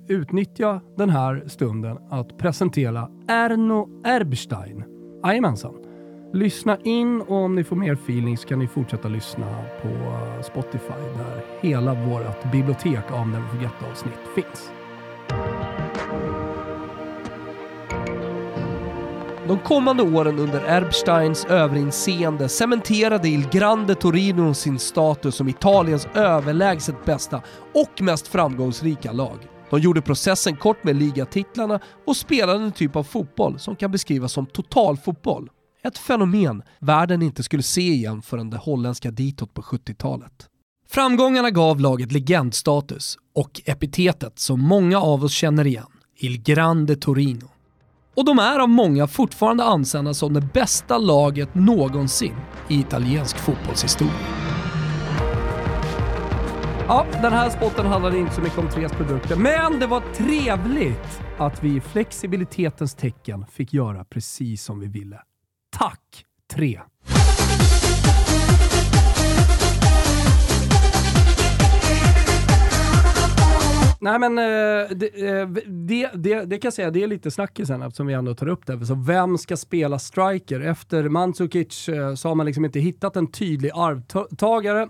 utnyttja 0.08 0.80
den 0.96 1.10
här 1.10 1.44
stunden 1.46 1.98
att 2.10 2.38
presentera 2.38 3.08
Erno 3.28 4.02
Erbstein. 4.06 4.84
Jajamensan. 5.24 5.74
Lyssna 6.32 6.78
in 6.84 7.20
och 7.20 7.36
om 7.36 7.54
ni 7.54 7.64
får 7.64 7.76
mer 7.76 7.92
feeling 7.92 8.38
så 8.38 8.48
kan 8.48 8.58
ni 8.58 8.66
fortsätta 8.66 9.08
lyssna 9.08 9.46
på 9.82 9.88
eh, 9.88 10.42
Spotify 10.42 11.02
där 11.16 11.44
hela 11.60 11.94
vårt 11.94 12.52
bibliotek 12.52 13.12
av 13.12 13.28
Never 13.28 13.48
Forget-avsnitt 13.48 14.20
finns. 14.34 14.77
De 19.48 19.58
kommande 19.58 20.02
åren 20.02 20.38
under 20.38 20.60
Erbsteins 20.60 21.44
överinseende 21.44 22.48
cementerade 22.48 23.28
Il 23.28 23.48
Grande 23.48 23.94
Torino 23.94 24.54
sin 24.54 24.78
status 24.78 25.34
som 25.34 25.48
Italiens 25.48 26.06
överlägset 26.14 27.04
bästa 27.04 27.42
och 27.74 28.02
mest 28.02 28.28
framgångsrika 28.28 29.12
lag. 29.12 29.38
De 29.70 29.80
gjorde 29.80 30.02
processen 30.02 30.56
kort 30.56 30.84
med 30.84 30.96
ligatitlarna 30.96 31.80
och 32.06 32.16
spelade 32.16 32.64
en 32.64 32.72
typ 32.72 32.96
av 32.96 33.02
fotboll 33.02 33.58
som 33.58 33.76
kan 33.76 33.90
beskrivas 33.90 34.32
som 34.32 34.46
totalfotboll. 34.46 35.50
Ett 35.82 35.98
fenomen 35.98 36.62
världen 36.78 37.22
inte 37.22 37.42
skulle 37.42 37.62
se 37.62 37.88
igen 37.88 38.22
förrän 38.22 38.50
det 38.50 38.56
holländska 38.56 39.10
ditåt 39.10 39.54
på 39.54 39.62
70-talet. 39.62 40.46
Framgångarna 40.88 41.50
gav 41.50 41.80
laget 41.80 42.12
legendstatus 42.12 43.18
och 43.34 43.60
epitetet 43.64 44.38
som 44.38 44.60
många 44.60 45.00
av 45.00 45.24
oss 45.24 45.32
känner 45.32 45.66
igen, 45.66 45.86
Il 46.16 46.42
Grande 46.42 46.96
Torino. 46.96 47.48
Och 48.18 48.24
de 48.24 48.38
är 48.38 48.58
av 48.58 48.68
många 48.68 49.06
fortfarande 49.06 49.64
ansedda 49.64 50.14
som 50.14 50.32
det 50.32 50.40
bästa 50.40 50.98
laget 50.98 51.54
någonsin 51.54 52.34
i 52.68 52.80
italiensk 52.80 53.38
fotbollshistoria. 53.38 54.12
Ja, 56.88 57.06
den 57.22 57.32
här 57.32 57.50
spotten 57.50 57.86
handlade 57.86 58.18
inte 58.18 58.34
så 58.34 58.40
mycket 58.40 58.58
om 58.58 58.68
Tres 58.68 58.92
produkter, 58.92 59.36
men 59.36 59.80
det 59.80 59.86
var 59.86 60.02
trevligt 60.14 61.22
att 61.38 61.64
vi 61.64 61.76
i 61.76 61.80
flexibilitetens 61.80 62.94
tecken 62.94 63.46
fick 63.46 63.72
göra 63.72 64.04
precis 64.04 64.64
som 64.64 64.80
vi 64.80 64.86
ville. 64.86 65.20
Tack, 65.78 66.24
Tre! 66.54 66.80
Nej 74.00 74.18
men 74.18 74.38
eh, 74.38 74.96
det, 74.96 75.28
eh, 75.28 75.48
det, 75.66 76.10
det, 76.14 76.44
det 76.44 76.58
kan 76.58 76.66
jag 76.66 76.72
säga, 76.72 76.90
det 76.90 77.02
är 77.02 77.06
lite 77.06 77.30
snackisen 77.30 77.82
eftersom 77.82 78.06
vi 78.06 78.14
ändå 78.14 78.34
tar 78.34 78.48
upp 78.48 78.66
det. 78.66 78.86
Så 78.86 78.94
vem 78.94 79.38
ska 79.38 79.56
spela 79.56 79.98
striker? 79.98 80.60
Efter 80.60 81.08
Mandzukic 81.08 81.88
eh, 81.88 82.14
så 82.14 82.28
har 82.28 82.34
man 82.34 82.46
liksom 82.46 82.64
inte 82.64 82.80
hittat 82.80 83.16
en 83.16 83.26
tydlig 83.26 83.70
arvtagare 83.74 84.88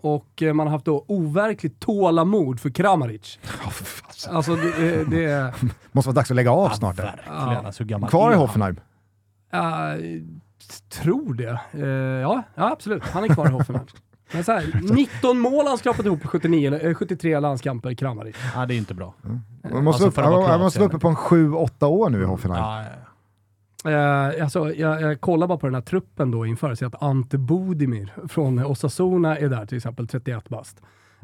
och 0.00 0.42
man 0.54 0.66
har 0.66 0.72
haft 0.72 0.84
då 0.84 1.04
overkligt 1.08 1.80
tålamod 1.80 2.60
för 2.60 2.70
Kramaric. 2.70 3.38
Alltså 4.30 4.56
det, 4.56 5.04
det... 5.04 5.54
Måste 5.92 6.08
vara 6.08 6.14
dags 6.14 6.30
att 6.30 6.36
lägga 6.36 6.50
av 6.50 6.68
snart. 6.68 6.98
Ja, 6.98 7.04
verkligen. 7.04 7.66
Alltså, 7.66 7.84
gammal 7.84 8.10
Kvar 8.10 8.32
i? 8.32 8.34
Hoffenheim. 8.34 8.80
Uh, 9.54 9.60
tror 10.88 11.34
det. 11.34 11.60
Ja, 12.22 12.42
ja, 12.54 12.72
absolut. 12.72 13.02
Han 13.02 13.24
är 13.24 13.28
kvar 13.28 13.46
i 13.46 13.50
Hoffenheim. 13.50 13.86
Men 14.34 14.44
så 14.44 14.52
här, 14.52 14.80
19 14.94 15.38
mål 15.38 15.64
har 15.64 15.68
han 15.68 15.78
skrapat 15.78 16.06
ihop 16.06 16.22
på 16.22 16.28
79, 16.28 16.74
eh, 16.74 16.94
73 16.94 17.40
landskamper, 17.40 17.94
Kramaric. 17.94 18.36
Ja, 18.54 18.66
det 18.66 18.74
är 18.74 18.78
inte 18.78 18.94
bra. 18.94 19.14
Man 19.22 19.84
måste, 19.84 19.88
Alltså, 19.88 20.08
upp, 20.08 20.14
för 20.14 20.22
att 20.22 20.30
vara 20.30 20.48
han 20.50 20.60
måste 20.60 20.78
vara 20.78 20.88
uppe 20.88 20.98
på 20.98 21.08
en 21.08 21.16
7-8 21.16 21.86
år 21.86 22.10
nu 22.10 22.22
i 22.22 22.24
Hoffenheim. 22.24 22.64
Ja, 22.64 22.82
ja, 22.82 22.88
ja. 22.90 22.98
Eh, 23.90 24.44
alltså, 24.44 24.72
jag, 24.74 25.02
jag 25.02 25.20
kollar 25.20 25.46
bara 25.46 25.58
på 25.58 25.66
den 25.66 25.74
här 25.74 25.82
truppen 25.82 26.30
då 26.30 26.46
inför, 26.46 26.74
så 26.74 26.86
att 26.86 27.02
Ante 27.02 27.38
Budimir 27.38 28.12
från 28.28 28.58
Osasuna 28.64 29.38
är 29.38 29.48
där 29.48 29.66
till 29.66 29.76
exempel, 29.76 30.08
31 30.08 30.48
bast. 30.48 30.82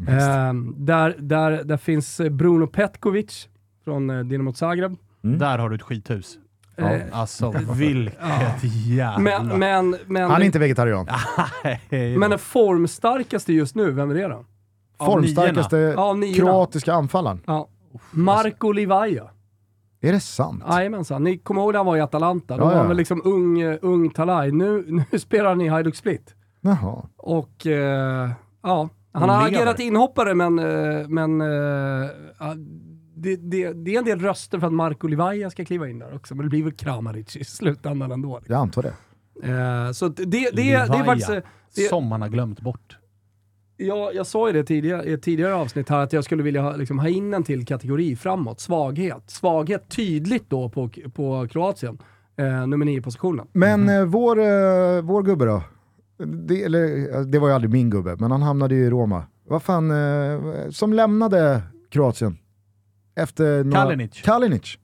Eh, 0.09 0.53
där, 0.77 1.15
där, 1.19 1.65
där 1.65 1.77
finns 1.77 2.21
Bruno 2.31 2.67
Petkovic 2.67 3.49
från 3.85 4.11
eh, 4.11 4.21
Dinamo 4.25 4.53
Zagreb. 4.53 4.97
Mm. 5.25 5.39
Där 5.39 5.59
har 5.59 5.69
du 5.71 5.77
ett 5.77 5.83
skithus. 5.83 6.39
Eh, 6.79 7.01
Alltså, 7.13 7.51
vilket 7.73 8.15
jävla... 8.87 9.19
men, 9.19 9.59
men, 9.59 9.97
men, 10.07 10.31
Han 10.31 10.43
är 10.43 10.47
inte 10.47 10.59
vegetarian. 10.59 11.07
Men 12.19 12.31
den 12.31 12.39
formstarkaste 12.39 13.53
just 13.53 13.75
nu, 13.75 13.91
vem 13.91 14.11
är 14.11 14.15
det 14.15 14.29
då? 14.29 14.45
Formstarkaste 15.05 15.77
Ja, 15.79 16.03
av 16.03 16.35
kroatiska 16.35 16.93
anfallaren. 16.95 17.41
Ja. 17.47 17.69
Marco 18.11 18.73
Livaja. 18.73 19.25
Är 20.01 20.13
det 20.13 20.21
sant? 20.21 20.63
Jajamensan. 20.71 21.25
Ni 21.25 21.39
kommer 21.39 21.61
ihåg 21.63 21.73
när 21.73 21.79
han 21.79 21.87
var 21.87 21.97
i 21.97 22.01
Atalanta? 22.01 22.57
Då 22.57 22.63
Ja, 22.63 22.67
var 22.67 22.73
han 22.75 22.83
ja. 22.83 22.89
väl 22.89 22.97
liksom 22.97 23.23
ung, 23.25 23.61
eh, 23.61 23.79
ung 23.83 24.11
talang. 24.11 24.59
Nu, 24.59 24.85
nu 25.13 25.19
spelar 25.19 25.49
han 25.49 25.61
i 25.61 25.69
Hajduk 25.69 25.97
Split. 25.97 26.35
Jaha. 26.61 27.03
Och 27.17 27.67
eh, 27.67 28.31
ja, 28.63 28.89
han 29.13 29.23
De 29.29 29.31
har 29.31 29.45
lever. 29.51 29.63
agerat 29.63 29.81
inhoppare 29.81 30.35
men, 30.35 30.59
eh, 30.59 31.09
men 31.09 31.41
eh, 31.41 31.47
ja, 32.39 32.55
det, 33.23 33.37
det, 33.37 33.73
det 33.73 33.95
är 33.95 33.99
en 33.99 34.05
del 34.05 34.21
röster 34.21 34.59
för 34.59 34.67
att 34.67 34.73
Marco 34.73 35.07
Livaja 35.07 35.51
ska 35.51 35.65
kliva 35.65 35.89
in 35.89 35.99
där 35.99 36.15
också. 36.15 36.35
Men 36.35 36.47
det 36.47 36.51
blir 36.51 36.63
väl 36.63 36.73
Kramaric 36.73 37.37
i 37.37 37.45
slutändan 37.45 38.13
ändå. 38.13 38.41
Jag 38.47 38.59
antar 38.59 38.83
det. 38.83 38.93
Eh, 39.43 39.93
så 39.93 40.09
det, 40.09 40.25
det, 40.25 40.51
det, 40.53 40.73
är- 40.73 40.89
det 40.89 40.95
är 40.99 41.05
faktiskt... 41.05 41.31
eh, 41.31 41.39
Det, 41.75 41.89
Som 41.89 42.07
man 42.07 42.23
har 42.23 42.29
glömt 42.29 42.61
bort. 42.61 42.97
jag, 43.77 44.15
jag 44.15 44.27
sa 44.27 44.47
ju 44.47 44.53
det 44.53 44.65
tidigare, 44.65 45.05
i 45.05 45.13
ett 45.13 45.23
tidigare 45.23 45.55
avsnitt 45.55 45.89
här 45.89 45.99
att 46.03 46.13
jag 46.13 46.25
skulle 46.25 46.43
vilja 46.43 46.63
ha, 46.63 46.77
liksom, 46.77 46.99
ha 46.99 47.09
in 47.09 47.35
en 47.35 47.45
till 47.45 47.67
kategori 47.67 48.17
framåt. 48.17 48.61
Svaghet. 48.61 49.23
Svaghet 49.31 49.89
tydligt 49.89 50.51
då 50.51 50.69
på, 50.69 50.91
på 51.15 51.49
Kroatien. 51.51 51.99
Eh, 52.37 52.67
nummer 52.67 52.87
nio 52.87 53.03
positionen. 53.03 53.47
Men 53.53 53.89
eh, 53.89 54.05
vår, 54.05 54.39
eh, 54.39 55.03
vår 55.03 55.23
gubbe 55.23 55.45
då? 55.45 55.63
Det, 56.27 56.63
eller, 56.65 57.25
det 57.25 57.39
var 57.39 57.49
ju 57.49 57.55
aldrig 57.55 57.71
min 57.71 57.91
gubbe, 57.91 58.17
men 58.19 58.31
han 58.31 58.43
hamnade 58.43 58.75
ju 58.75 58.85
i 58.85 58.91
Roma. 58.91 59.23
Vad 59.49 59.63
fan, 59.63 59.93
som 60.71 60.93
lämnade 60.93 61.63
Kroatien 61.91 62.39
efter 63.19 63.65
några... 63.65 63.83
Kalinic. 63.83 64.23
Kalinic. 64.23 64.79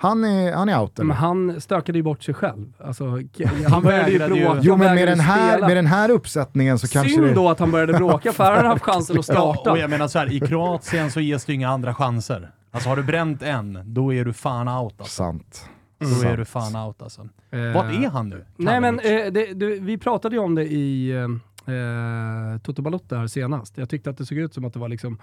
Han 0.00 0.24
är, 0.24 0.52
han 0.52 0.68
är 0.68 0.80
out 0.80 0.98
eller? 0.98 1.06
Men 1.06 1.16
han 1.16 1.60
stökade 1.60 1.98
ju 1.98 2.02
bort 2.02 2.22
sig 2.22 2.34
själv. 2.34 2.72
Alltså, 2.84 3.04
han 3.68 3.82
började 3.82 4.10
ju 4.10 4.18
bråka 4.18 4.60
Jo 4.62 4.76
men 4.76 4.94
med 4.94 5.08
den, 5.08 5.20
här, 5.20 5.52
spela. 5.52 5.66
med 5.66 5.76
den 5.76 5.86
här 5.86 6.10
uppsättningen 6.10 6.78
så 6.78 6.88
kanske 6.88 7.12
Synd 7.14 7.26
det... 7.26 7.34
då 7.34 7.48
att 7.50 7.58
han 7.58 7.70
började 7.70 7.92
bråka, 7.92 8.32
för 8.32 8.44
han 8.44 8.56
hade 8.56 8.68
haft 8.68 8.82
chansen 8.82 9.18
att 9.18 9.24
starta. 9.24 9.60
Ja, 9.64 9.70
och 9.72 9.78
jag 9.78 9.90
menar 9.90 10.08
så 10.08 10.18
här, 10.18 10.32
i 10.32 10.40
Kroatien 10.40 11.10
så 11.10 11.20
ges 11.20 11.44
det 11.44 11.52
ju 11.52 11.54
inga 11.54 11.68
andra 11.68 11.94
chanser. 11.94 12.50
Alltså 12.70 12.88
har 12.88 12.96
du 12.96 13.02
bränt 13.02 13.42
en, 13.42 13.78
då 13.84 14.14
är 14.14 14.24
du 14.24 14.32
fan 14.32 14.68
out 14.68 14.94
alltså. 14.98 15.14
Sant. 15.14 15.64
Då 15.98 16.06
Sant. 16.06 16.24
är 16.24 16.36
du 16.36 16.44
fan 16.44 16.76
out 16.76 17.02
alltså. 17.02 17.28
Eh, 17.50 17.60
Vart 17.74 17.94
är 17.94 18.08
han 18.08 18.28
nu? 18.28 18.44
Nej 18.56 18.80
men 18.80 19.00
eh, 19.00 19.32
det, 19.32 19.54
det, 19.54 19.66
vi 19.66 19.98
pratade 19.98 20.36
ju 20.36 20.42
om 20.42 20.54
det 20.54 20.64
i 20.64 21.10
eh, 21.10 21.74
eh, 21.74 22.58
Toto 22.62 22.82
Balotto 22.82 23.16
här 23.16 23.26
senast. 23.26 23.78
Jag 23.78 23.88
tyckte 23.88 24.10
att 24.10 24.18
det 24.18 24.26
såg 24.26 24.38
ut 24.38 24.54
som 24.54 24.64
att 24.64 24.72
det 24.72 24.78
var 24.78 24.88
liksom 24.88 25.18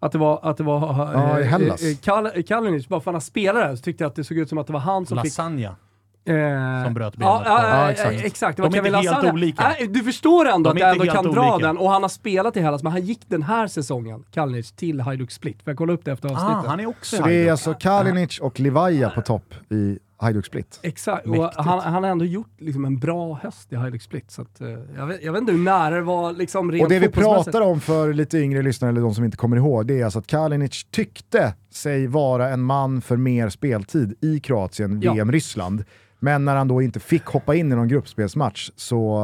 att 0.00 0.12
det 0.12 0.18
var, 0.18 0.40
att 0.42 0.56
det 0.56 0.62
var 0.62 0.80
Ja, 1.14 1.40
i 1.40 1.44
Hellas. 1.44 1.82
eh, 1.82 1.86
Kal- 1.96 2.42
Kalinic, 2.42 2.88
bara 2.88 3.00
för 3.00 3.10
att 3.10 3.14
han 3.14 3.20
spelade 3.20 3.66
där 3.66 3.76
så 3.76 3.82
tyckte 3.82 4.04
jag 4.04 4.08
att 4.08 4.16
det 4.16 4.24
såg 4.24 4.38
ut 4.38 4.48
som 4.48 4.58
att 4.58 4.66
det 4.66 4.72
var 4.72 4.80
han 4.80 5.06
som 5.06 5.18
fick... 5.18 5.24
Lasagna. 5.24 5.76
Eh, 6.24 6.84
Som 6.84 6.94
bröt 6.94 7.16
benet 7.16 7.32
ja, 7.34 7.42
ja, 7.46 7.68
Ja, 7.84 7.90
exakt. 7.90 8.24
exakt. 8.24 8.56
De 8.56 8.62
är 8.62 8.66
inte 8.66 8.80
helt 8.80 9.04
Lasagna. 9.04 9.32
olika. 9.32 9.72
Du 9.88 10.02
förstår 10.02 10.48
ändå 10.48 10.70
De 10.72 10.76
att 10.76 10.80
jag 10.80 10.90
ändå 10.92 11.04
kan 11.04 11.24
helt 11.24 11.34
dra 11.36 11.52
olika. 11.54 11.66
den. 11.66 11.78
Och 11.78 11.90
han 11.90 12.02
har 12.02 12.08
spelat 12.08 12.56
i 12.56 12.60
Hellas, 12.60 12.82
men 12.82 12.92
han 12.92 13.00
gick 13.00 13.20
den 13.28 13.42
här 13.42 13.66
säsongen, 13.66 14.24
Kalinic, 14.30 14.72
till 14.72 15.00
Hajduk 15.00 15.30
Split. 15.30 15.62
För 15.62 15.70
jag 15.70 15.78
kollade 15.78 15.94
upp 15.98 16.04
det 16.04 16.12
efter 16.12 16.28
Ah, 16.28 16.32
avsnittet. 16.32 16.70
han 16.70 16.80
är 16.80 16.86
också 16.86 17.16
Så 17.16 17.22
det 17.22 17.34
är 17.34 17.50
alltså 17.50 17.74
Kalinic 17.74 18.38
och 18.38 18.60
Livaja 18.60 19.10
på 19.10 19.20
topp 19.22 19.54
i 19.70 19.98
Hajduk 20.20 20.46
Split. 20.46 20.80
Exakt, 20.82 21.26
och 21.26 21.50
han, 21.56 21.80
han 21.80 22.04
har 22.04 22.10
ändå 22.10 22.24
gjort 22.24 22.54
liksom 22.58 22.84
en 22.84 22.98
bra 22.98 23.38
höst 23.42 23.72
i 23.72 23.76
Hajduk 23.76 24.02
Split. 24.02 24.30
Så 24.30 24.42
att, 24.42 24.60
eh, 24.60 24.68
jag, 24.96 25.06
vet, 25.06 25.22
jag 25.22 25.32
vet 25.32 25.40
inte 25.40 25.52
hur 25.52 25.58
nära 25.58 25.94
det 25.94 26.02
var 26.02 26.32
liksom 26.32 26.72
rent 26.72 26.82
Och 26.82 26.88
det 26.88 26.98
vi 26.98 27.08
pratar 27.08 27.60
om 27.60 27.80
för 27.80 28.12
lite 28.12 28.38
yngre 28.38 28.62
lyssnare, 28.62 28.90
eller 28.90 29.00
de 29.00 29.14
som 29.14 29.24
inte 29.24 29.36
kommer 29.36 29.56
ihåg, 29.56 29.86
det 29.86 30.00
är 30.00 30.04
alltså 30.04 30.18
att 30.18 30.26
Kalinic 30.26 30.84
tyckte 30.90 31.54
sig 31.70 32.06
vara 32.06 32.48
en 32.48 32.62
man 32.62 33.00
för 33.00 33.16
mer 33.16 33.48
speltid 33.48 34.14
i 34.20 34.40
Kroatien, 34.40 35.00
Ja. 35.02 35.12
VM, 35.14 35.32
Ryssland. 35.32 35.84
Men 36.22 36.44
när 36.44 36.56
han 36.56 36.68
då 36.68 36.82
inte 36.82 37.00
fick 37.00 37.24
hoppa 37.26 37.54
in 37.54 37.72
i 37.72 37.76
någon 37.76 37.88
gruppspelsmatch 37.88 38.70
så 38.76 39.20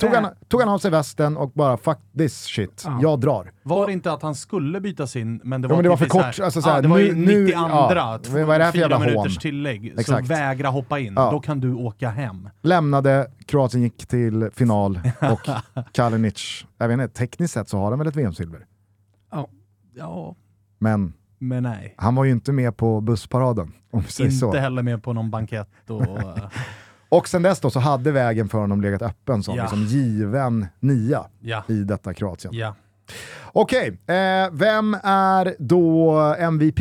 tog 0.00 0.10
han, 0.10 0.26
tog 0.48 0.60
han 0.60 0.68
av 0.68 0.78
sig 0.78 0.90
västen 0.90 1.36
och 1.36 1.50
bara 1.50 1.76
fuck 1.76 1.98
this 2.18 2.42
shit, 2.44 2.82
Ja. 2.86 2.98
jag 3.02 3.20
drar. 3.20 3.52
Var 3.62 3.86
det 3.86 3.92
inte 3.92 4.12
att 4.12 4.22
han 4.22 4.34
skulle 4.34 4.80
bytas 4.80 5.16
in, 5.16 5.40
men 5.44 5.62
det 5.62 5.66
Ja, 5.66 5.68
var, 5.68 5.76
men 5.76 5.82
det 5.82 5.88
var 5.88 5.96
typ 5.96 6.02
för 6.04 6.10
kort, 6.10 6.22
här, 6.38 6.44
alltså 6.44 6.62
så 6.62 6.68
här, 6.68 6.76
ja, 6.76 6.82
det 6.82 6.88
var 6.88 6.98
ju 6.98 7.14
nu- 7.14 7.26
nu- 7.26 7.44
92, 7.44 7.60
ja, 7.60 7.88
vad 8.28 8.54
är 8.54 8.58
det 8.58 8.64
här 8.64 8.70
för 8.70 8.72
fyra 8.72 8.80
jävla 8.82 8.98
minuters 8.98 9.16
hån? 9.36 9.40
tillägg, 9.40 9.94
Exakt. 9.98 10.26
så 10.26 10.34
vägra 10.34 10.68
hoppa 10.68 10.98
in. 10.98 11.12
Ja. 11.16 11.30
Då 11.30 11.40
kan 11.40 11.60
du 11.60 11.74
åka 11.74 12.08
hem. 12.10 12.48
Lämnade, 12.62 13.30
Kroatien 13.46 13.82
gick 13.82 14.06
till 14.06 14.50
final 14.54 15.00
och 15.32 15.48
Kalinic, 15.92 16.66
jag 16.78 16.88
vet 16.88 16.94
inte, 17.00 17.08
tekniskt 17.08 17.54
sett 17.54 17.68
så 17.68 17.78
har 17.78 17.90
han 17.90 17.98
väl 17.98 18.08
ett 18.08 18.16
VM-silver. 18.16 18.66
Ja, 19.96 20.34
Men 20.78 21.12
men 21.48 21.62
nej. 21.62 21.94
han 21.96 22.14
var 22.14 22.24
ju 22.24 22.30
inte 22.30 22.52
med 22.52 22.76
på 22.76 23.00
bussparaden, 23.00 23.72
om 23.90 24.00
vi 24.00 24.08
säger 24.12 24.30
Inte 24.30 24.38
så. 24.40 24.52
heller 24.52 24.82
med 24.82 25.02
på 25.02 25.12
någon 25.12 25.30
bankett 25.30 25.90
och... 25.90 26.02
eh, 26.18 26.44
Och 27.08 27.28
sen 27.28 27.42
dess 27.42 27.60
då 27.60 27.70
så 27.70 27.80
hade 27.80 28.12
vägen 28.12 28.48
för 28.48 28.58
honom 28.58 28.80
legat 28.80 29.02
öppen 29.02 29.42
som 29.42 29.56
Ja. 29.56 29.62
liksom 29.62 29.82
given 29.84 30.66
nia 30.80 31.26
ja, 31.40 31.64
i 31.68 31.84
detta 31.84 32.14
Kroatien. 32.14 32.54
ja. 32.54 32.74
Okej, 33.52 33.88
eh, 34.06 34.50
vem 34.52 34.96
är 35.02 35.54
då 35.58 36.12
MVP? 36.38 36.80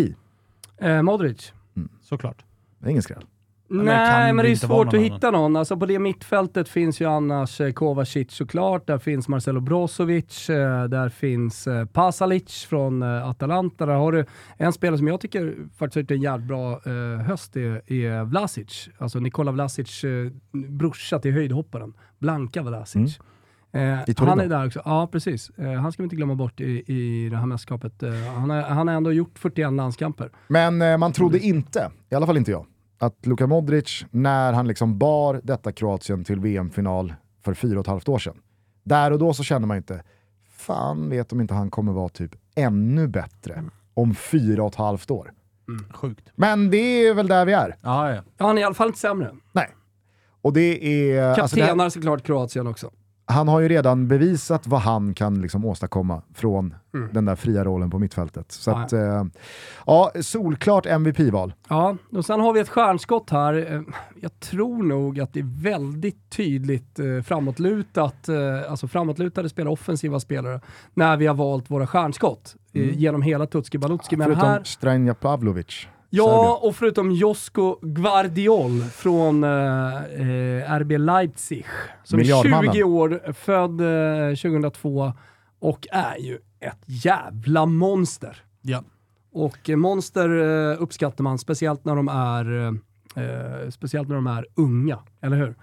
Eh, 0.77 1.01
Modric. 1.01 1.53
Såklart. 2.01 2.45
Det 2.79 2.85
är 2.87 2.89
ingen 2.89 3.03
skräll. 3.03 3.25
Nej, 3.73 4.33
men 4.33 4.45
det 4.45 4.51
är 4.51 4.55
svårt 4.55 4.93
att 4.93 4.99
hitta 4.99 5.31
någon. 5.31 5.55
Alltså 5.55 5.77
på 5.77 5.85
det 5.85 5.99
mittfältet 5.99 6.69
finns 6.69 7.01
ju 7.01 7.05
annars 7.05 7.61
eh, 7.61 7.71
Kovacic 7.71 8.31
såklart, 8.31 8.87
där 8.87 8.97
finns 8.97 9.27
Marcelo 9.27 9.59
Brozovic, 9.59 10.49
eh, 10.49 10.83
där 10.83 11.09
finns 11.09 11.67
eh, 11.67 11.85
Pasalic 11.85 12.65
från 12.69 13.03
eh, 13.03 13.29
Atalanta. 13.29 13.85
Där 13.85 13.93
har 13.93 14.11
du 14.11 14.25
en 14.57 14.73
spelare 14.73 14.97
som 14.97 15.07
jag 15.07 15.21
tycker 15.21 15.55
faktiskt 15.77 15.95
har 15.95 16.01
gjort 16.01 16.11
en 16.11 16.21
jävligt 16.21 16.47
bra 16.47 16.71
eh, 16.71 17.21
höst, 17.25 17.55
är, 17.55 17.91
är 17.93 18.23
Vlasic. 18.23 18.89
Alltså 18.97 19.19
Nikola 19.19 19.51
Vlasic 19.51 20.03
eh, 20.03 20.31
brorsa 20.51 21.19
till 21.19 21.33
höjdhopparen, 21.33 21.93
Blanka 22.19 22.61
Vlasic. 22.61 23.19
Eh, 23.73 24.03
I 24.07 24.13
Torino. 24.13 24.29
han 24.29 24.39
är 24.39 24.47
där 24.47 24.67
också. 24.67 24.81
Ja, 24.85 25.07
precis. 25.11 25.49
Eh, 25.49 25.71
han 25.71 25.91
ska 25.91 26.03
vi 26.03 26.05
inte 26.05 26.15
glömma 26.15 26.35
bort 26.35 26.61
i, 26.61 26.83
i 26.87 27.29
det 27.29 27.37
här 27.37 27.45
mästerskapet. 27.45 28.03
Eh, 28.03 28.13
han, 28.13 28.49
har, 28.49 28.61
han 28.61 28.87
har 28.87 28.95
ändå 28.95 29.11
gjort 29.11 29.39
41 29.39 29.73
landskamper. 29.73 30.29
Men 30.47 30.81
eh, 30.81 30.97
man 30.97 31.13
trodde 31.13 31.39
inte, 31.39 31.91
i 32.09 32.15
alla 32.15 32.25
fall 32.25 32.37
inte 32.37 32.51
jag, 32.51 32.65
att 33.05 33.25
Luka 33.25 33.47
Modric, 33.47 34.05
när 34.11 34.53
han 34.53 34.67
liksom 34.67 34.97
bar 34.97 35.41
detta 35.43 35.71
Kroatien 35.71 36.23
till 36.23 36.39
VM-final 36.39 37.13
för 37.41 37.53
fyra 37.53 37.79
och 37.79 37.85
ett 37.85 37.87
halvt 37.89 38.09
år 38.09 38.19
sedan, 38.19 38.37
där 38.83 39.11
och 39.11 39.19
då 39.19 39.33
så 39.33 39.43
kände 39.43 39.67
man 39.67 39.77
inte, 39.77 40.03
fan 40.49 41.09
vet 41.09 41.31
om 41.33 41.41
inte 41.41 41.53
han 41.53 41.69
kommer 41.69 41.91
vara 41.91 42.09
typ 42.09 42.35
ännu 42.55 43.07
bättre 43.07 43.63
om 43.93 44.15
fyra 44.15 44.63
och 44.63 44.69
ett 44.69 44.75
halvt 44.75 45.11
år. 45.11 45.33
Sjukt. 45.93 46.29
Men 46.35 46.69
det 46.69 46.77
är 47.07 47.13
väl 47.13 47.27
där 47.27 47.45
vi 47.45 47.53
är. 47.53 47.75
Ja, 47.81 48.09
ja. 48.13 48.21
Ja, 48.37 48.45
han 48.47 48.57
är 48.57 48.61
i 48.61 48.63
alla 48.65 48.73
fall 48.75 48.87
inte 48.87 48.99
sämre. 48.99 49.31
Nej. 49.51 49.67
Och 50.41 50.53
det 50.53 50.85
är... 51.11 51.23
alltså 51.41 51.55
det 51.55 51.61
här- 51.61 51.67
Kaptenar 51.69 51.89
såklart 51.89 52.23
Kroatien 52.23 52.67
också. 52.67 52.91
Han 53.25 53.47
har 53.47 53.59
ju 53.59 53.67
redan 53.67 54.07
bevisat 54.07 54.67
vad 54.67 54.79
han 54.81 55.13
kan 55.13 55.41
liksom 55.41 55.65
åstadkomma 55.65 56.21
från 56.33 56.73
Mm. 56.95 57.09
den 57.13 57.25
där 57.25 57.35
fria 57.35 57.63
rollen 57.63 57.89
på 57.89 57.99
mittfältet. 57.99 58.51
Så 58.51 58.71
Ja. 58.71 58.79
att, 58.83 58.93
eh, 58.93 59.23
ja, 59.85 60.11
solklart 60.21 60.85
MVP-val. 60.85 61.53
Ja, 61.69 61.95
och 62.11 62.25
sen 62.25 62.39
har 62.39 62.53
vi 62.53 62.59
ett 62.59 62.69
stjärnskott 62.69 63.29
här. 63.29 63.73
Eh, 63.73 63.81
Jag 64.21 64.39
tror 64.39 64.83
nog 64.83 65.19
att 65.19 65.33
det 65.33 65.39
är 65.39 65.61
väldigt 65.63 66.29
tydligt 66.29 66.99
eh, 66.99 67.05
framåtlutat, 67.25 68.29
eh, 68.29 68.35
alltså 68.71 68.87
framåtlutade 68.87 69.49
spelare, 69.49 69.73
offensiva 69.73 70.19
spelare, 70.19 70.61
när 70.93 71.17
vi 71.17 71.27
har 71.27 71.35
valt 71.35 71.71
våra 71.71 71.87
stjärnskott 71.87 72.55
eh, 72.73 72.97
genom 72.99 73.21
hela 73.21 73.45
Tutski 73.45 73.77
Balutski. 73.77 74.17
Men 74.17 74.25
Förutom 74.27 74.47
här, 74.49 74.63
Stranja 74.63 75.13
Pavlovic. 75.13 75.87
Ja, 76.17 76.59
och 76.61 76.75
förutom 76.75 77.11
Josko 77.11 77.79
Gvardiol 77.81 78.81
från 78.81 79.43
eh, 79.43 80.03
eh, 80.03 80.71
RB 80.79 80.91
Leipzig, 80.97 81.65
som 82.03 82.19
är 82.19 82.23
Miljardmannen. 82.23 82.73
20 82.73 82.83
år, 82.83 83.33
född 83.33 83.81
eh, 83.81 84.35
2002 84.35 85.13
och 85.59 85.87
är 85.91 86.17
ju 86.17 86.37
ett 86.59 86.83
jävla 86.85 87.65
monster. 87.65 88.37
ja. 88.61 88.83
Och 89.35 89.69
eh, 89.69 89.75
monster 89.77 90.29
uppskattar 90.79 91.23
man, 91.23 91.37
speciellt 91.39 91.85
när 91.85 91.95
de 91.95 92.07
är, 92.07 92.59
eh, 93.15 93.23
eh, 93.23 93.69
speciellt 93.69 94.07
när 94.07 94.15
de 94.15 94.27
är 94.27 94.45
unga, 94.55 94.99
eller 95.21 95.37
hur? 95.37 95.55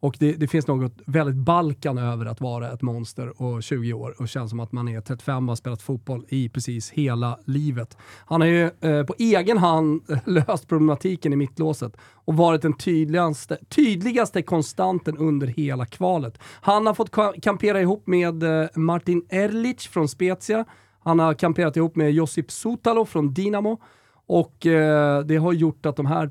Och 0.00 0.16
det, 0.18 0.32
det 0.32 0.48
finns 0.48 0.66
något 0.66 0.92
väldigt 1.06 1.36
Balkan 1.36 1.98
över 1.98 2.26
att 2.26 2.40
vara 2.40 2.72
ett 2.72 2.82
monster 2.82 3.42
och 3.42 3.62
20 3.62 3.92
år 3.92 4.14
och 4.18 4.28
känns 4.28 4.50
som 4.50 4.60
att 4.60 4.72
man 4.72 4.88
är 4.88 5.00
35 5.00 5.44
och 5.44 5.50
har 5.50 5.56
spelat 5.56 5.82
fotboll 5.82 6.24
i 6.28 6.48
precis 6.48 6.90
hela 6.90 7.38
livet. 7.44 7.96
Han 8.26 8.40
har 8.40 8.48
ju 8.48 8.70
eh, 8.80 9.04
på 9.04 9.14
egen 9.18 9.58
hand 9.58 10.02
löst 10.26 10.68
problematiken 10.68 11.32
i 11.32 11.36
mittlåset 11.36 11.96
och 12.00 12.36
varit 12.36 12.62
den 12.62 12.72
tydligaste, 12.72 13.58
tydligaste 13.68 14.42
konstanten 14.42 15.18
under 15.18 15.46
hela 15.46 15.86
kvalet. 15.86 16.38
Han 16.60 16.86
har 16.86 16.94
fått 16.94 17.42
kampera 17.42 17.80
ihop 17.80 18.06
med 18.06 18.42
eh, 18.42 18.68
Martin 18.74 19.26
Erlic 19.28 19.86
från 19.86 20.08
Spezia. 20.08 20.64
Han 21.00 21.18
har 21.18 21.34
kamperat 21.34 21.76
ihop 21.76 21.96
med 21.96 22.12
Josip 22.12 22.50
Sotalo 22.50 23.04
från 23.04 23.34
Dinamo 23.34 23.80
och 24.26 24.66
eh, 24.66 25.20
det 25.20 25.36
har 25.36 25.52
gjort 25.52 25.86
att 25.86 25.96
de 25.96 26.06
här 26.06 26.30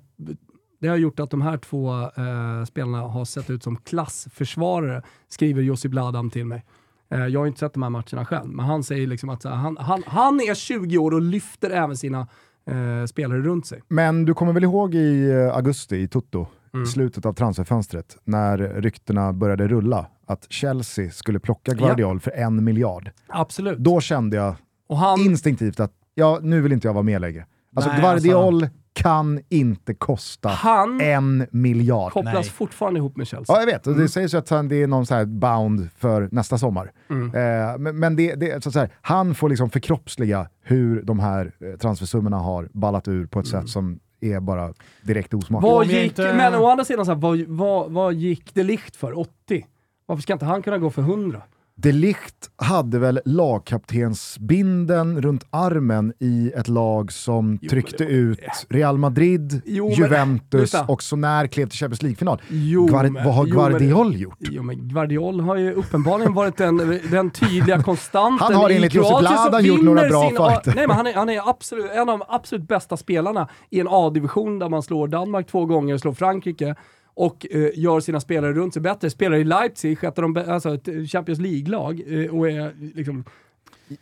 det 0.80 0.88
har 0.88 0.98
gjort 0.98 1.20
att 1.20 1.30
de 1.30 1.42
här 1.42 1.58
två 1.58 2.02
eh, 2.02 2.66
spelarna 2.68 3.02
har 3.02 3.26
sett 3.26 3.50
ut 3.50 3.64
som 3.64 3.78
klassförsvarare, 3.78 5.02
skriver 5.30 5.62
Josip 5.62 5.92
Bladam 5.92 6.30
till 6.30 6.46
mig. 6.46 6.66
Eh, 7.12 7.26
jag 7.28 7.40
har 7.40 7.48
inte 7.48 7.60
sett 7.60 7.74
de 7.74 7.84
här 7.84 7.90
matcherna 7.90 8.26
själv, 8.26 8.50
men 8.50 8.66
han 8.66 8.84
säger 8.84 9.08
liksom 9.08 9.30
att 9.30 9.44
här, 9.44 9.52
han, 9.52 9.78
han, 9.80 10.04
han 10.08 10.40
är 10.40 10.56
20 10.56 10.98
år 10.98 11.12
och 11.14 11.22
lyfter 11.22 11.70
även 11.70 11.98
sina 11.98 12.28
eh, 12.70 13.06
spelare 13.08 13.42
runt 13.42 13.66
sig. 13.68 13.82
Men 13.88 14.26
du 14.26 14.34
kommer 14.34 14.54
väl 14.54 14.64
ihåg 14.64 14.96
i 14.96 15.32
eh, 15.32 15.56
augusti 15.56 15.96
i 15.96 16.08
Toto, 16.08 16.48
Mm. 16.74 16.84
i 16.84 16.88
slutet 16.88 17.26
av 17.26 17.34
transferfönstret, 17.34 18.18
när 18.24 18.58
ryktena 18.58 19.34
började 19.34 19.68
rulla 19.68 20.06
att 20.26 20.48
Chelsea 20.50 21.12
skulle 21.12 21.40
plocka 21.40 21.74
Guardiol 21.74 22.20
för 22.20 22.32
en 22.32 22.64
miljard. 22.64 23.12
Absolut. 23.28 23.78
Då 23.78 24.02
kände 24.02 24.38
jag 24.38 24.56
han, 24.90 25.20
instinktivt 25.20 25.80
att 25.80 25.92
ja, 26.16 26.40
nu 26.42 26.62
vill 26.62 26.74
inte 26.74 26.88
jag 26.88 26.94
vara 26.94 27.04
med 27.04 27.22
längre. 27.22 27.46
Alltså 27.76 27.92
Nej, 27.92 28.02
Guardiol 28.02 28.68
kan 28.98 29.40
inte 29.50 29.94
kosta 29.94 30.50
han 30.50 31.02
en 31.02 31.48
miljard. 31.52 32.12
kopplas 32.12 32.34
Nej. 32.34 32.44
fortfarande 32.44 32.98
ihop 32.98 33.18
med 33.18 33.28
Chelsea. 33.28 33.56
Ja, 33.56 33.60
jag 33.60 33.66
vet. 33.66 33.88
Och 33.88 33.96
det 33.96 34.10
sägs 34.10 34.34
ju 34.34 34.38
att 34.38 34.50
han, 34.50 34.68
det 34.68 34.76
är 34.84 34.88
någon 34.88 35.06
så 35.06 35.16
här 35.16 35.26
bound 35.26 35.90
för 35.98 36.30
nästa 36.32 36.58
sommar. 36.58 36.92
Mm. 37.10 37.26
Eh, 37.36 37.78
men 37.78 38.00
men 38.00 38.16
det, 38.16 38.36
det, 38.36 38.64
så 38.64 38.70
att 38.70 38.74
säga, 38.74 38.90
han 39.02 39.36
får 39.36 39.50
liksom 39.50 39.70
förkroppsliga 39.70 40.50
hur 40.62 41.02
de 41.02 41.20
här 41.20 41.52
eh, 41.60 41.78
transfersummorna 41.78 42.38
har 42.38 42.70
ballat 42.74 43.08
ur 43.08 43.26
på 43.26 43.40
ett 43.40 43.48
sätt 43.48 43.70
som 43.70 44.00
är 44.22 44.40
bara 44.40 44.74
direkt 45.02 45.34
osmakligt. 45.34 45.74
Vad 45.74 45.86
gick, 45.86 46.06
inte- 46.06 46.34
Men 46.34 46.56
å 46.56 46.68
andra 46.68 46.86
sidan, 46.86 47.06
så 47.06 47.12
här, 47.12 47.20
vad, 47.20 47.40
vad, 47.40 47.92
vad 47.92 48.14
gick 48.14 48.54
det 48.54 48.64
likt 48.64 48.96
för? 48.96 49.20
80? 49.20 49.66
Varför 50.06 50.22
ska 50.22 50.34
inte 50.34 50.46
han 50.46 50.62
kunna 50.62 50.78
gå 50.78 50.90
för 50.90 51.02
100? 51.02 51.42
De 51.80 51.92
Ligt 51.92 52.50
hade 52.56 53.00
väl 53.00 53.20
lagkaptensbinden 53.26 55.22
runt 55.22 55.44
armen 55.50 56.14
i 56.20 56.52
ett 56.56 56.68
lag 56.68 57.12
som 57.12 57.60
Jo, 57.62 57.70
tryckte 57.70 58.04
men- 58.04 58.14
ut 58.14 58.40
Real 58.70 58.98
Madrid, 58.98 59.62
Jo, 59.66 59.86
men- 59.90 59.94
Juventus 59.98 60.62
lyssna. 60.62 60.86
och 60.88 61.04
så 61.04 61.16
när 61.16 61.48
klev 61.48 61.68
till 61.70 61.80
Champions 61.80 62.02
League-final. 62.04 62.42
Jo, 62.50 62.90
men- 62.92 63.14
vad 63.14 63.24
har 63.34 63.46
jo, 63.48 63.56
men- 63.56 63.70
Guardiol 63.72 64.16
gjort? 64.16 64.38
Jo 64.40 64.64
men 64.64 64.88
Guardiol 64.90 65.40
har 65.40 65.56
ju 65.56 65.74
uppenbarligen 65.74 66.34
varit 66.34 66.58
den, 66.58 67.00
den 67.12 67.30
tydliga 67.32 67.84
konstanten 67.84 68.46
Han 68.46 68.56
har 68.56 68.70
enligt 68.70 68.94
Josip 68.94 69.20
Bladan 69.20 69.66
gjort 69.66 69.82
några 69.84 70.08
bra 70.10 70.22
sin 70.30 70.38
fighter. 70.38 70.74
Nej 70.76 70.88
men 70.88 70.96
han 70.96 71.08
är, 71.08 71.14
han 71.14 71.30
är 71.30 71.50
absolut, 71.50 71.92
en 71.92 72.00
av 72.00 72.08
de 72.20 72.22
absolut 72.28 72.68
bästa 72.68 72.98
spelarna 72.98 73.48
i 73.70 73.80
en 73.80 73.88
A-division 73.90 74.60
där 74.60 74.70
man 74.70 74.84
slår 74.84 75.08
Danmark 75.08 75.48
två 75.48 75.66
gånger, 75.66 75.98
slår 75.98 76.14
Frankrike 76.14 76.76
och 77.18 77.46
eh, 77.52 77.70
gör 77.74 78.00
sina 78.00 78.20
spelare 78.20 78.54
runt 78.54 78.74
sig 78.74 78.82
bättre. 78.82 79.10
Spelar 79.10 79.38
i 79.38 79.44
Leipzig, 79.44 79.98
ett, 80.04 80.18
av 80.18 80.22
de, 80.22 80.38
bä- 80.38 80.52
alltså 80.52 80.74
ett 80.74 81.12
Champions 81.12 81.40
League-lag 81.40 82.02
eh, 82.08 82.36
och 82.36 82.50
är 82.50 82.74
liksom... 82.96 83.24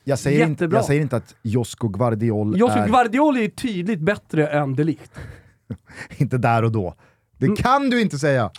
Jag 0.03 0.19
säger, 0.19 0.39
inte, 0.39 0.51
Jättebra. 0.51 0.77
jag 0.77 0.85
säger 0.85 1.01
inte 1.01 1.15
att 1.15 1.35
Josko 1.41 1.87
Guardiol 1.87 2.57
Josip 2.57 2.77
är 2.77 2.87
Guardiol 2.87 3.37
är 3.37 3.47
tydligt 3.47 3.99
bättre 3.99 4.47
än 4.47 4.75
de 4.75 4.83
Ligt. 4.83 5.11
inte 6.17 6.37
där 6.37 6.63
och 6.63 6.71
då. 6.71 6.95
Det 7.37 7.45
Mm. 7.45 7.55
kan 7.55 7.89
du 7.89 8.01
inte 8.01 8.17
säga! 8.19 8.51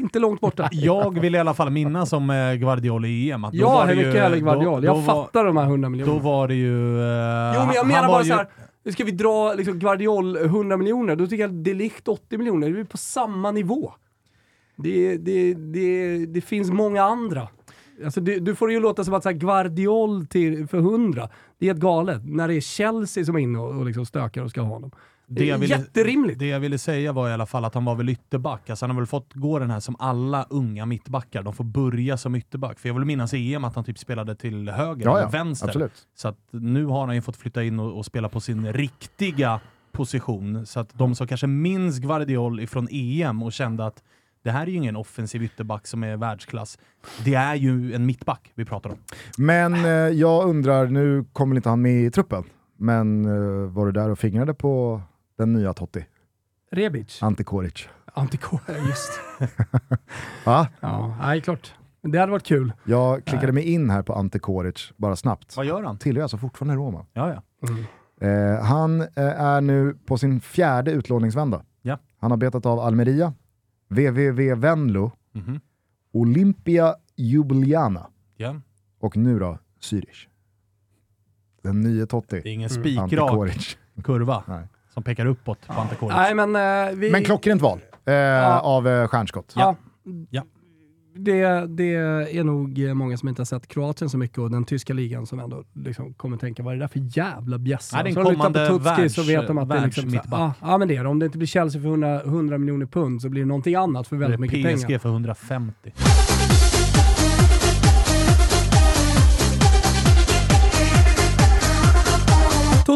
Inte 0.00 0.18
långt 0.18 0.40
borta. 0.40 0.68
Jag 0.72 1.20
vill 1.20 1.34
i 1.34 1.38
alla 1.38 1.54
fall 1.54 1.70
minnas 1.70 2.12
om 2.12 2.30
eh, 2.30 2.54
Guardiola 2.54 3.06
i 3.08 3.30
EM. 3.30 3.44
Att 3.44 3.52
då 3.52 3.58
Ja, 3.58 3.70
var 3.74 3.86
hellre 3.86 4.40
Guardiol. 4.40 4.64
Då, 4.82 4.86
Jag 4.86 4.96
då 4.96 5.02
fattar 5.02 5.44
de 5.44 5.56
här 5.56 5.64
100 5.64 5.86
Var, 5.86 5.90
miljonerna. 5.90 6.18
då 6.18 6.24
var 6.28 6.48
det 6.48 6.54
ju... 6.54 7.00
eh, 7.00 7.52
Jo 7.56 7.66
men 7.66 7.74
jag 7.74 7.86
menar 7.86 8.02
var 8.02 8.08
bara 8.08 8.22
ju- 8.22 8.30
så 8.30 8.36
här 8.36 8.46
ska 8.92 9.04
vi 9.04 9.10
dra 9.10 9.54
liksom 9.54 9.78
Guardiol 9.78 10.36
eh, 10.36 10.42
100 10.42 10.76
miljoner, 10.76 11.16
då 11.16 11.26
tycker 11.26 11.42
jag 11.42 11.50
att 11.50 11.64
Delict 11.64 12.08
80 12.08 12.38
miljoner, 12.38 12.70
det 12.70 12.80
är 12.80 12.84
på 12.84 12.96
samma 12.96 13.50
nivå. 13.50 13.92
Det, 14.76 15.16
det, 15.16 15.54
det, 15.54 16.26
det 16.26 16.40
finns 16.40 16.70
många 16.70 17.02
andra. 17.02 17.48
Alltså 18.04 18.20
du, 18.20 18.40
du 18.40 18.54
får 18.54 18.66
det 18.68 18.74
ju 18.74 18.80
låta 18.80 19.04
som 19.04 19.14
att 19.14 19.22
så 19.22 19.28
här, 19.28 19.36
Guardiol 19.36 20.26
till, 20.26 20.68
för 20.68 20.78
100, 20.78 21.28
det 21.58 21.66
är 21.66 21.70
helt 21.70 21.80
galet. 21.80 22.22
När 22.24 22.48
det 22.48 22.54
är 22.54 22.60
Chelsea 22.60 23.24
som 23.24 23.36
är 23.36 23.40
inne 23.40 23.58
och, 23.58 23.78
och 23.78 23.86
liksom 23.86 24.06
stökar 24.06 24.42
och 24.42 24.50
ska 24.50 24.60
ha 24.60 24.68
honom. 24.68 24.90
Det 25.28 25.42
är 25.44 25.48
jag 25.48 25.58
ville- 25.58 25.74
jätterimligt. 25.76 26.38
Det 26.38 26.46
jag 26.46 26.60
ville 26.60 26.78
säga 26.78 27.12
var 27.12 27.28
i 27.28 27.32
alla 27.32 27.46
fall 27.46 27.64
att 27.64 27.74
han 27.74 27.84
var 27.84 27.94
väl 27.94 28.08
ytterback. 28.08 28.70
Alltså 28.70 28.84
han 28.86 28.90
har 28.90 28.96
väl 29.00 29.06
fått 29.06 29.34
gå 29.34 29.58
den 29.58 29.70
här 29.70 29.80
som 29.80 29.96
alla 29.98 30.46
unga 30.50 30.86
mittbackar. 30.86 31.42
De 31.42 31.52
får 31.52 31.64
börja 31.64 32.16
som 32.16 32.34
ytterback. 32.34 32.78
För 32.78 32.88
jag 32.88 32.94
vill 32.94 33.04
minnas 33.04 33.34
i 33.34 33.54
EM 33.54 33.64
att 33.64 33.74
han 33.74 33.84
typ 33.84 33.98
spelade 33.98 34.34
till 34.34 34.68
höger 34.68 35.04
Ja, 35.04 35.10
eller 35.12 35.22
ja, 35.22 35.28
vänster. 35.28 35.66
absolut. 35.66 36.06
Så 36.16 36.28
att 36.28 36.38
nu 36.50 36.84
har 36.86 37.06
han 37.06 37.14
ju 37.14 37.22
fått 37.22 37.36
flytta 37.36 37.64
in 37.64 37.80
och, 37.80 37.98
och 37.98 38.06
spela 38.06 38.28
på 38.28 38.40
sin 38.40 38.72
riktiga 38.72 39.60
position. 39.92 40.66
Så 40.66 40.80
att 40.80 40.88
de 40.98 41.14
som 41.14 41.26
kanske 41.26 41.46
minns 41.46 41.98
Guardiol 41.98 42.60
ifrån 42.60 42.88
EM 42.90 43.42
och 43.42 43.52
kände 43.52 43.86
att 43.86 44.02
det 44.44 44.50
här 44.50 44.62
är 44.62 44.66
ju 44.66 44.76
ingen 44.76 44.96
offensiv 44.96 45.42
ytterback 45.42 45.86
som 45.86 46.04
är 46.04 46.16
världsklass. 46.16 46.78
Det 47.24 47.34
är 47.34 47.54
ju 47.54 47.94
en 47.94 48.06
mittback 48.06 48.52
vi 48.54 48.64
pratar 48.64 48.90
om. 48.90 48.96
Men 49.38 49.74
eh, 49.74 49.90
jag 49.90 50.48
undrar, 50.48 50.86
nu 50.86 51.24
kommer 51.32 51.56
inte 51.56 51.68
han 51.68 51.82
med 51.82 52.02
i 52.04 52.10
truppen, 52.10 52.44
men 52.78 53.24
eh, 53.24 53.70
var 53.70 53.86
du 53.86 53.92
där 53.92 54.10
och 54.10 54.18
fingrade 54.18 54.54
på 54.54 55.02
den 55.36 55.52
nya 55.52 55.72
Totti? 55.72 56.06
Rebic. 56.70 57.22
Ante 57.22 57.44
Koric. 57.44 57.88
Antikor, 58.14 58.60
just. 58.88 59.20
Va? 60.44 60.68
Ja, 60.80 61.16
nej 61.20 61.40
klart. 61.40 61.74
Det 62.02 62.18
hade 62.18 62.32
varit 62.32 62.46
kul. 62.46 62.72
Jag 62.84 63.24
klickade 63.24 63.52
mig 63.52 63.62
in 63.64 63.90
här 63.90 64.02
på 64.02 64.12
Ante 64.14 64.38
Koric, 64.38 64.92
bara 64.96 65.16
snabbt. 65.16 65.56
Vad 65.56 65.66
gör 65.66 65.82
han? 65.82 65.98
Tillhör 65.98 66.22
alltså 66.22 66.38
fortfarande 66.38 66.74
Roma. 66.74 67.06
Ja, 67.12 67.28
ja. 67.34 67.42
Eh, 68.26 68.64
han 68.64 69.00
eh, 69.00 69.08
är 69.40 69.60
nu 69.60 69.96
på 70.06 70.18
sin 70.18 70.40
fjärde 70.40 70.90
utlåningsvända. 70.90 71.62
Ja. 71.82 71.98
Han 72.18 72.30
har 72.30 72.38
betat 72.38 72.66
av 72.66 72.78
Almeria, 72.80 73.34
VVV 73.88 74.54
Venlo, 74.54 75.10
Mhm. 75.32 75.60
Olympia 76.12 76.94
Ljubljana 77.16 78.06
ja. 78.36 78.60
och 79.00 79.16
nu 79.16 79.38
då 79.38 79.58
Zürich. 79.80 80.26
Den 81.62 81.80
nye 81.80 81.94
Det 81.94 82.02
är 82.02 82.06
Totti, 82.06 82.42
ingen 82.44 82.70
Ante 82.70 82.80
spikrak 82.80 83.78
kurva 84.04 84.44
Nej. 84.46 84.68
Som 84.96 85.02
pekar 85.02 85.26
uppåt 85.26 85.66
på 85.66 85.72
Ante 85.72 85.94
Koric. 85.94 86.16
Nej 86.16 86.34
men 86.34 86.56
eh, 86.56 86.94
vi... 86.96 87.10
Men 87.10 87.24
klockrent 87.24 87.62
val. 87.62 87.80
eh, 88.04 88.58
av 88.58 88.88
eh, 88.88 89.08
stjärnskott. 89.08 89.52
Ja. 89.56 89.76
Ja. 90.30 90.42
Det, 91.18 91.66
det 91.76 91.94
är 91.94 92.44
nog 92.44 92.78
många 92.94 93.16
som 93.16 93.28
inte 93.28 93.40
har 93.40 93.44
sett 93.46 93.68
Kroatien 93.68 94.10
så 94.10 94.18
mycket 94.18 94.38
och 94.38 94.50
den 94.50 94.64
tyska 94.64 94.92
ligan 94.94 95.26
som 95.26 95.40
ändå 95.40 95.64
liksom 95.74 96.14
kommer 96.14 96.36
tänka, 96.36 96.62
vad 96.62 96.72
är 96.74 96.78
det 96.78 96.82
där 96.82 96.88
för 96.88 97.18
jävla 97.18 97.58
bjässe? 97.58 97.96
Ja, 97.96 98.02
det 98.02 98.08
är 98.08 98.10
en 98.10 98.14
Så 98.14 98.22
de 98.22 98.30
lyssnar 98.32 98.68
på 98.68 98.78
Tutski 98.78 99.08
så 99.08 99.22
världs- 99.22 99.28
vet 99.28 99.46
de 99.46 99.58
att 99.58 99.68
det 99.68 99.74
är 99.76 99.84
liksom, 99.84 100.02
så, 100.02 100.08
världsmittback. 100.10 100.40
ja, 100.60 100.68
ja 100.70 100.78
men 100.78 100.88
det 100.88 100.96
är 100.96 101.02
det. 101.04 101.08
Om 101.10 101.18
det 101.18 101.26
inte 101.26 101.38
blir 101.38 101.48
Chelsea 101.48 101.82
för 101.82 101.88
100, 101.88 102.20
100 102.22 102.58
miljoner 102.58 102.86
pund 102.86 103.22
så 103.22 103.28
blir 103.28 103.42
det 103.42 103.48
någonting 103.48 103.74
annat 103.74 104.08
för 104.08 104.16
väldigt 104.16 104.40
mycket 104.40 104.76
PSG 104.76 104.86
pengar. 104.86 104.98
för 104.98 105.08
150. 105.08 105.92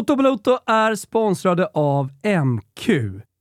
Toto 0.01 0.15
Balotto 0.15 0.57
är 0.65 0.95
sponsrade 0.95 1.67
av 1.73 2.09
MQ. 2.45 2.89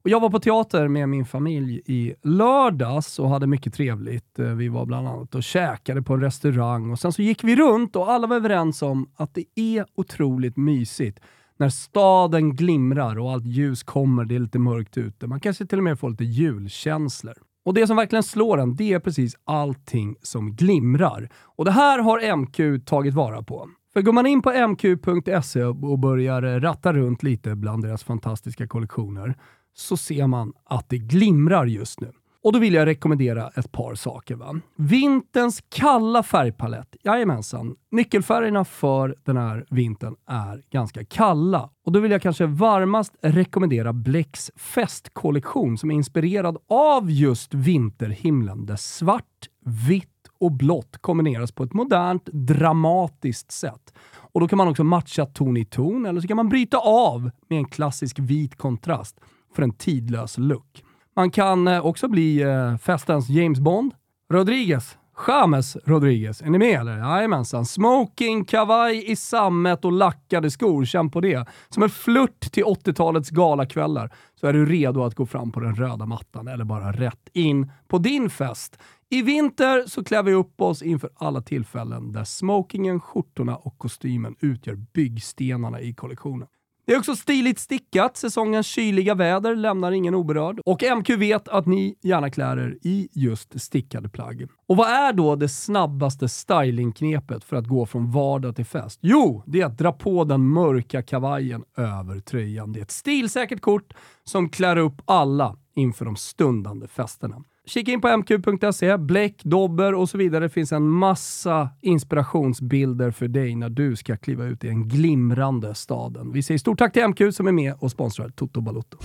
Och 0.04 0.10
jag 0.10 0.20
var 0.20 0.30
på 0.30 0.38
teater 0.38 0.88
med 0.88 1.08
min 1.08 1.24
familj 1.24 1.82
i 1.86 2.14
lördags 2.22 3.18
och 3.18 3.28
hade 3.28 3.46
mycket 3.46 3.74
trevligt. 3.74 4.38
Eh, 4.38 4.46
vi 4.46 4.68
var 4.68 4.86
bland 4.86 5.08
annat 5.08 5.34
och 5.34 5.42
käkade 5.42 6.02
på 6.02 6.14
en 6.14 6.20
restaurang 6.20 6.90
och 6.90 6.98
sen 6.98 7.12
så 7.12 7.22
gick 7.22 7.44
vi 7.44 7.56
runt 7.56 7.96
och 7.96 8.12
alla 8.12 8.26
var 8.26 8.36
överens 8.36 8.82
om 8.82 9.10
att 9.16 9.34
det 9.34 9.44
är 9.54 9.86
otroligt 9.94 10.56
mysigt 10.56 11.20
när 11.58 11.68
staden 11.68 12.56
glimrar 12.56 13.18
och 13.18 13.32
allt 13.32 13.46
ljus 13.46 13.82
kommer, 13.82 14.24
det 14.24 14.34
är 14.34 14.40
lite 14.40 14.58
mörkt 14.58 14.96
ute. 14.96 15.26
Man 15.26 15.40
kanske 15.40 15.66
till 15.66 15.78
och 15.78 15.84
med 15.84 15.98
får 15.98 16.10
lite 16.10 16.24
julkänslor. 16.24 17.34
Och 17.64 17.74
det 17.74 17.86
som 17.86 17.96
verkligen 17.96 18.22
slår 18.22 18.60
en, 18.60 18.76
det 18.76 18.92
är 18.92 19.00
precis 19.00 19.36
allting 19.44 20.16
som 20.22 20.56
glimrar. 20.56 21.28
Och 21.38 21.64
det 21.64 21.70
här 21.70 21.98
har 21.98 22.36
MQ 22.36 22.86
tagit 22.86 23.14
vara 23.14 23.42
på. 23.42 23.68
För 24.00 24.04
går 24.04 24.12
man 24.12 24.26
in 24.26 24.42
på 24.42 24.50
mq.se 24.50 25.64
och 25.64 25.98
börjar 25.98 26.60
ratta 26.60 26.92
runt 26.92 27.22
lite 27.22 27.54
bland 27.54 27.82
deras 27.82 28.04
fantastiska 28.04 28.68
kollektioner 28.68 29.34
så 29.74 29.96
ser 29.96 30.26
man 30.26 30.52
att 30.64 30.88
det 30.88 30.98
glimrar 30.98 31.66
just 31.66 32.00
nu. 32.00 32.12
Och 32.42 32.52
då 32.52 32.58
vill 32.58 32.74
jag 32.74 32.86
rekommendera 32.86 33.48
ett 33.48 33.72
par 33.72 33.94
saker. 33.94 34.34
Va? 34.34 34.60
Vinterns 34.76 35.62
kalla 35.68 36.22
färgpalett. 36.22 36.96
Jajamensan. 37.04 37.76
Nyckelfärgerna 37.90 38.64
för 38.64 39.16
den 39.24 39.36
här 39.36 39.64
vintern 39.70 40.16
är 40.26 40.62
ganska 40.70 41.04
kalla. 41.04 41.70
Och 41.84 41.92
då 41.92 42.00
vill 42.00 42.10
jag 42.10 42.22
kanske 42.22 42.46
varmast 42.46 43.14
rekommendera 43.22 43.92
Blecks 43.92 44.50
festkollektion 44.56 45.78
som 45.78 45.90
är 45.90 45.94
inspirerad 45.94 46.58
av 46.68 47.10
just 47.10 47.54
vinterhimlen 47.54 48.66
där 48.66 48.76
svart, 48.76 49.48
vitt 49.88 50.19
och 50.40 50.52
blått 50.52 50.98
kombineras 51.00 51.52
på 51.52 51.62
ett 51.62 51.72
modernt, 51.72 52.24
dramatiskt 52.32 53.52
sätt. 53.52 53.94
Och 54.32 54.40
då 54.40 54.48
kan 54.48 54.56
man 54.56 54.68
också 54.68 54.84
matcha 54.84 55.26
ton 55.26 55.56
i 55.56 55.64
ton, 55.64 56.06
eller 56.06 56.20
så 56.20 56.28
kan 56.28 56.36
man 56.36 56.48
bryta 56.48 56.78
av 56.78 57.30
med 57.48 57.58
en 57.58 57.64
klassisk 57.64 58.18
vit 58.18 58.56
kontrast 58.56 59.20
för 59.54 59.62
en 59.62 59.72
tidlös 59.72 60.38
look. 60.38 60.84
Man 61.16 61.30
kan 61.30 61.68
eh, 61.68 61.86
också 61.86 62.08
bli 62.08 62.42
eh, 62.42 62.76
festens 62.76 63.28
James 63.28 63.60
Bond. 63.60 63.94
Rodriguez. 64.32 64.96
James 65.28 65.76
Rodriguez. 65.84 66.42
Är 66.42 66.50
ni 66.50 66.58
med 66.58 66.80
eller? 66.80 66.98
Jajamensan. 66.98 67.66
Smoking, 67.66 68.44
kavaj 68.44 69.10
i 69.10 69.16
sammet 69.16 69.84
och 69.84 69.92
lackade 69.92 70.50
skor. 70.50 70.84
Känn 70.84 71.10
på 71.10 71.20
det. 71.20 71.48
Som 71.68 71.82
en 71.82 71.90
flört 71.90 72.40
till 72.40 72.64
80-talets 72.64 73.30
galakvällar 73.30 74.10
så 74.40 74.46
är 74.46 74.52
du 74.52 74.66
redo 74.66 75.02
att 75.02 75.14
gå 75.14 75.26
fram 75.26 75.52
på 75.52 75.60
den 75.60 75.74
röda 75.74 76.06
mattan 76.06 76.48
eller 76.48 76.64
bara 76.64 76.92
rätt 76.92 77.28
in 77.32 77.72
på 77.88 77.98
din 77.98 78.30
fest. 78.30 78.78
I 79.12 79.22
vinter 79.22 79.84
så 79.86 80.04
klär 80.04 80.22
vi 80.22 80.32
upp 80.32 80.60
oss 80.60 80.82
inför 80.82 81.10
alla 81.14 81.42
tillfällen 81.42 82.12
där 82.12 82.24
smokingen, 82.24 83.00
skjortorna 83.00 83.56
och 83.56 83.78
kostymen 83.78 84.36
utgör 84.40 84.74
byggstenarna 84.74 85.80
i 85.80 85.94
kollektionen. 85.94 86.48
Det 86.86 86.94
är 86.94 86.98
också 86.98 87.16
stiligt 87.16 87.58
stickat. 87.58 88.16
Säsongens 88.16 88.66
kyliga 88.66 89.14
väder 89.14 89.56
lämnar 89.56 89.92
ingen 89.92 90.14
oberörd. 90.14 90.60
Och 90.64 90.82
MQ 90.96 91.10
vet 91.10 91.48
att 91.48 91.66
ni 91.66 91.96
gärna 92.02 92.30
klär 92.30 92.56
er 92.56 92.78
i 92.82 93.08
just 93.12 93.60
stickade 93.60 94.08
plagg. 94.08 94.48
Och 94.66 94.76
vad 94.76 94.88
är 94.88 95.12
då 95.12 95.36
det 95.36 95.48
snabbaste 95.48 96.28
stylingknepet 96.28 97.44
för 97.44 97.56
att 97.56 97.66
gå 97.66 97.86
från 97.86 98.10
vardag 98.10 98.56
till 98.56 98.64
fest? 98.64 98.98
Jo, 99.02 99.42
det 99.46 99.60
är 99.60 99.66
att 99.66 99.78
dra 99.78 99.92
på 99.92 100.24
den 100.24 100.48
mörka 100.48 101.02
kavajen 101.02 101.64
över 101.76 102.20
tröjan. 102.20 102.72
Det 102.72 102.80
är 102.80 102.82
ett 102.82 102.90
stilsäkert 102.90 103.60
kort 103.60 103.94
som 104.24 104.48
klär 104.48 104.76
upp 104.76 105.02
alla 105.04 105.56
inför 105.74 106.04
de 106.04 106.16
stundande 106.16 106.88
festerna. 106.88 107.36
Kika 107.66 107.92
in 107.92 108.00
på 108.00 108.08
mq.se, 108.08 108.98
bläck, 108.98 109.42
dobber 109.44 109.94
och 109.94 110.08
så 110.08 110.18
vidare. 110.18 110.44
Det 110.44 110.48
finns 110.48 110.72
en 110.72 110.88
massa 110.88 111.68
inspirationsbilder 111.80 113.10
för 113.10 113.28
dig 113.28 113.54
när 113.54 113.68
du 113.68 113.96
ska 113.96 114.16
kliva 114.16 114.44
ut 114.44 114.64
i 114.64 114.66
den 114.66 114.88
glimrande 114.88 115.74
staden. 115.74 116.32
Vi 116.32 116.42
säger 116.42 116.58
stort 116.58 116.78
tack 116.78 116.92
till 116.92 117.08
MQ 117.08 117.34
som 117.34 117.46
är 117.46 117.52
med 117.52 117.74
och 117.78 117.90
sponsrar 117.90 118.28
Toto 118.28 118.60
Balotto. 118.60 118.98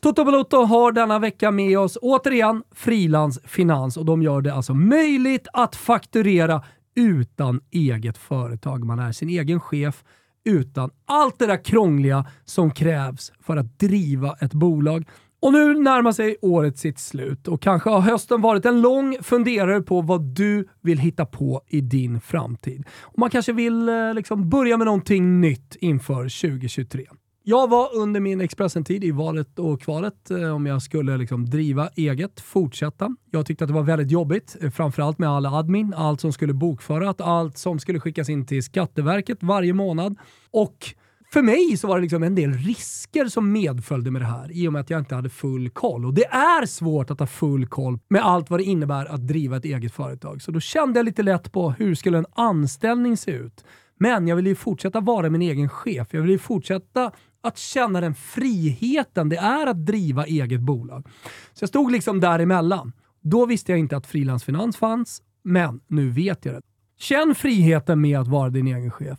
Toto 0.00 0.24
Balotto 0.24 0.56
har 0.56 0.92
denna 0.92 1.18
vecka 1.18 1.50
med 1.50 1.78
oss 1.78 1.98
återigen 2.02 2.62
Frilans 2.74 3.40
Finans 3.44 3.96
och 3.96 4.04
de 4.04 4.22
gör 4.22 4.40
det 4.40 4.54
alltså 4.54 4.74
möjligt 4.74 5.48
att 5.52 5.76
fakturera 5.76 6.62
utan 6.94 7.60
eget 7.70 8.18
företag. 8.18 8.84
Man 8.84 8.98
är 8.98 9.12
sin 9.12 9.28
egen 9.28 9.60
chef 9.60 10.04
utan 10.44 10.90
allt 11.06 11.38
det 11.38 11.46
där 11.46 11.64
krångliga 11.64 12.26
som 12.44 12.70
krävs 12.70 13.32
för 13.40 13.56
att 13.56 13.78
driva 13.78 14.36
ett 14.40 14.54
bolag. 14.54 15.04
Och 15.42 15.52
nu 15.52 15.74
närmar 15.74 16.12
sig 16.12 16.36
året 16.42 16.78
sitt 16.78 16.98
slut 16.98 17.48
och 17.48 17.62
kanske 17.62 17.90
har 17.90 18.00
hösten 18.00 18.40
varit 18.40 18.66
en 18.66 18.80
lång 18.80 19.16
funderare 19.22 19.80
på 19.80 20.00
vad 20.00 20.22
du 20.22 20.68
vill 20.80 20.98
hitta 20.98 21.26
på 21.26 21.62
i 21.68 21.80
din 21.80 22.20
framtid. 22.20 22.84
Och 23.00 23.18
man 23.18 23.30
kanske 23.30 23.52
vill 23.52 23.88
eh, 23.88 24.14
liksom 24.14 24.48
börja 24.48 24.76
med 24.76 24.84
någonting 24.84 25.40
nytt 25.40 25.76
inför 25.80 26.22
2023. 26.22 27.06
Jag 27.42 27.70
var 27.70 27.96
under 27.96 28.20
min 28.20 28.40
Expressen-tid 28.40 29.04
i 29.04 29.10
valet 29.10 29.58
och 29.58 29.80
kvalet 29.80 30.30
eh, 30.30 30.54
om 30.54 30.66
jag 30.66 30.82
skulle 30.82 31.16
liksom 31.16 31.46
driva 31.46 31.88
eget, 31.96 32.40
fortsätta. 32.40 33.16
Jag 33.30 33.46
tyckte 33.46 33.64
att 33.64 33.68
det 33.68 33.74
var 33.74 33.82
väldigt 33.82 34.10
jobbigt, 34.10 34.56
eh, 34.60 34.70
framförallt 34.70 35.18
med 35.18 35.28
all 35.28 35.46
admin, 35.46 35.94
allt 35.96 36.20
som 36.20 36.32
skulle 36.32 36.52
bokföras, 36.52 37.16
allt 37.18 37.58
som 37.58 37.78
skulle 37.78 38.00
skickas 38.00 38.28
in 38.28 38.46
till 38.46 38.62
Skatteverket 38.62 39.38
varje 39.40 39.72
månad. 39.72 40.16
Och 40.50 40.94
för 41.32 41.42
mig 41.42 41.76
så 41.76 41.88
var 41.88 41.96
det 41.96 42.02
liksom 42.02 42.22
en 42.22 42.34
del 42.34 42.52
risker 42.52 43.26
som 43.26 43.52
medföljde 43.52 44.10
med 44.10 44.22
det 44.22 44.26
här 44.26 44.52
i 44.52 44.68
och 44.68 44.72
med 44.72 44.80
att 44.80 44.90
jag 44.90 45.00
inte 45.00 45.14
hade 45.14 45.28
full 45.28 45.70
koll. 45.70 46.04
Och 46.04 46.14
det 46.14 46.24
är 46.26 46.66
svårt 46.66 47.10
att 47.10 47.20
ha 47.20 47.26
full 47.26 47.66
koll 47.66 47.98
med 48.08 48.26
allt 48.26 48.50
vad 48.50 48.60
det 48.60 48.64
innebär 48.64 49.06
att 49.06 49.26
driva 49.26 49.56
ett 49.56 49.64
eget 49.64 49.92
företag. 49.92 50.42
Så 50.42 50.50
då 50.50 50.60
kände 50.60 50.98
jag 50.98 51.04
lite 51.04 51.22
lätt 51.22 51.52
på 51.52 51.70
hur 51.70 51.94
skulle 51.94 52.18
en 52.18 52.26
anställning 52.32 53.16
se 53.16 53.30
ut? 53.30 53.64
Men 53.98 54.28
jag 54.28 54.36
ville 54.36 54.48
ju 54.48 54.54
fortsätta 54.54 55.00
vara 55.00 55.30
min 55.30 55.42
egen 55.42 55.68
chef. 55.68 56.08
Jag 56.10 56.20
ville 56.20 56.32
ju 56.32 56.38
fortsätta 56.38 57.12
att 57.42 57.58
känna 57.58 58.00
den 58.00 58.14
friheten 58.14 59.28
det 59.28 59.36
är 59.36 59.66
att 59.66 59.86
driva 59.86 60.26
eget 60.26 60.60
bolag. 60.60 61.06
Så 61.52 61.62
jag 61.62 61.68
stod 61.68 61.92
liksom 61.92 62.20
däremellan. 62.20 62.92
Då 63.20 63.46
visste 63.46 63.72
jag 63.72 63.78
inte 63.78 63.96
att 63.96 64.06
frilansfinans 64.06 64.76
fanns, 64.76 65.22
men 65.42 65.80
nu 65.86 66.10
vet 66.10 66.44
jag 66.44 66.54
det. 66.54 66.62
Känn 66.98 67.34
friheten 67.34 68.00
med 68.00 68.18
att 68.20 68.28
vara 68.28 68.50
din 68.50 68.66
egen 68.66 68.90
chef. 68.90 69.18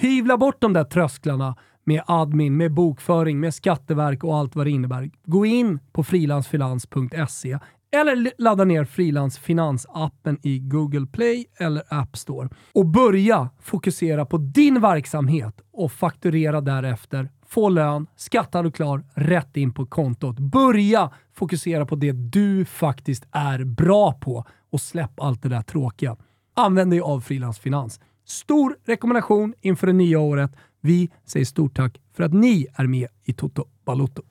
Hyvla 0.00 0.36
bort 0.36 0.60
de 0.60 0.72
där 0.72 0.84
trösklarna 0.84 1.56
med 1.84 2.02
admin, 2.06 2.56
med 2.56 2.72
bokföring, 2.72 3.40
med 3.40 3.54
skatteverk 3.54 4.24
och 4.24 4.36
allt 4.36 4.56
vad 4.56 4.66
det 4.66 4.70
innebär. 4.70 5.10
Gå 5.24 5.46
in 5.46 5.78
på 5.92 6.04
frilansfinans.se 6.04 7.58
eller 7.92 8.32
ladda 8.38 8.64
ner 8.64 8.84
Frilansfinans-appen 8.84 10.38
i 10.42 10.58
Google 10.58 11.06
Play 11.06 11.46
eller 11.58 11.82
App 11.88 12.16
Store 12.16 12.48
och 12.74 12.86
börja 12.86 13.48
fokusera 13.62 14.26
på 14.26 14.38
din 14.38 14.80
verksamhet 14.80 15.60
och 15.72 15.92
fakturera 15.92 16.60
därefter. 16.60 17.30
Få 17.46 17.68
lön, 17.68 18.06
skattad 18.16 18.66
och 18.66 18.74
klar, 18.74 19.04
rätt 19.14 19.56
in 19.56 19.74
på 19.74 19.86
kontot. 19.86 20.38
Börja 20.38 21.10
fokusera 21.34 21.86
på 21.86 21.96
det 21.96 22.12
du 22.12 22.64
faktiskt 22.64 23.26
är 23.32 23.64
bra 23.64 24.12
på 24.12 24.44
och 24.70 24.80
släpp 24.80 25.20
allt 25.20 25.42
det 25.42 25.48
där 25.48 25.62
tråkiga. 25.62 26.16
Använd 26.54 26.90
dig 26.90 27.00
av 27.00 27.20
Frilansfinans. 27.20 28.00
Stor 28.24 28.76
rekommendation 28.86 29.54
inför 29.60 29.86
det 29.86 29.92
nya 29.92 30.18
året. 30.18 30.50
Vi 30.80 31.10
säger 31.26 31.46
stort 31.46 31.76
tack 31.76 32.00
för 32.16 32.24
att 32.24 32.32
ni 32.32 32.66
är 32.74 32.86
med 32.86 33.08
i 33.24 33.32
Toto 33.32 33.64
Balotto. 33.84 34.22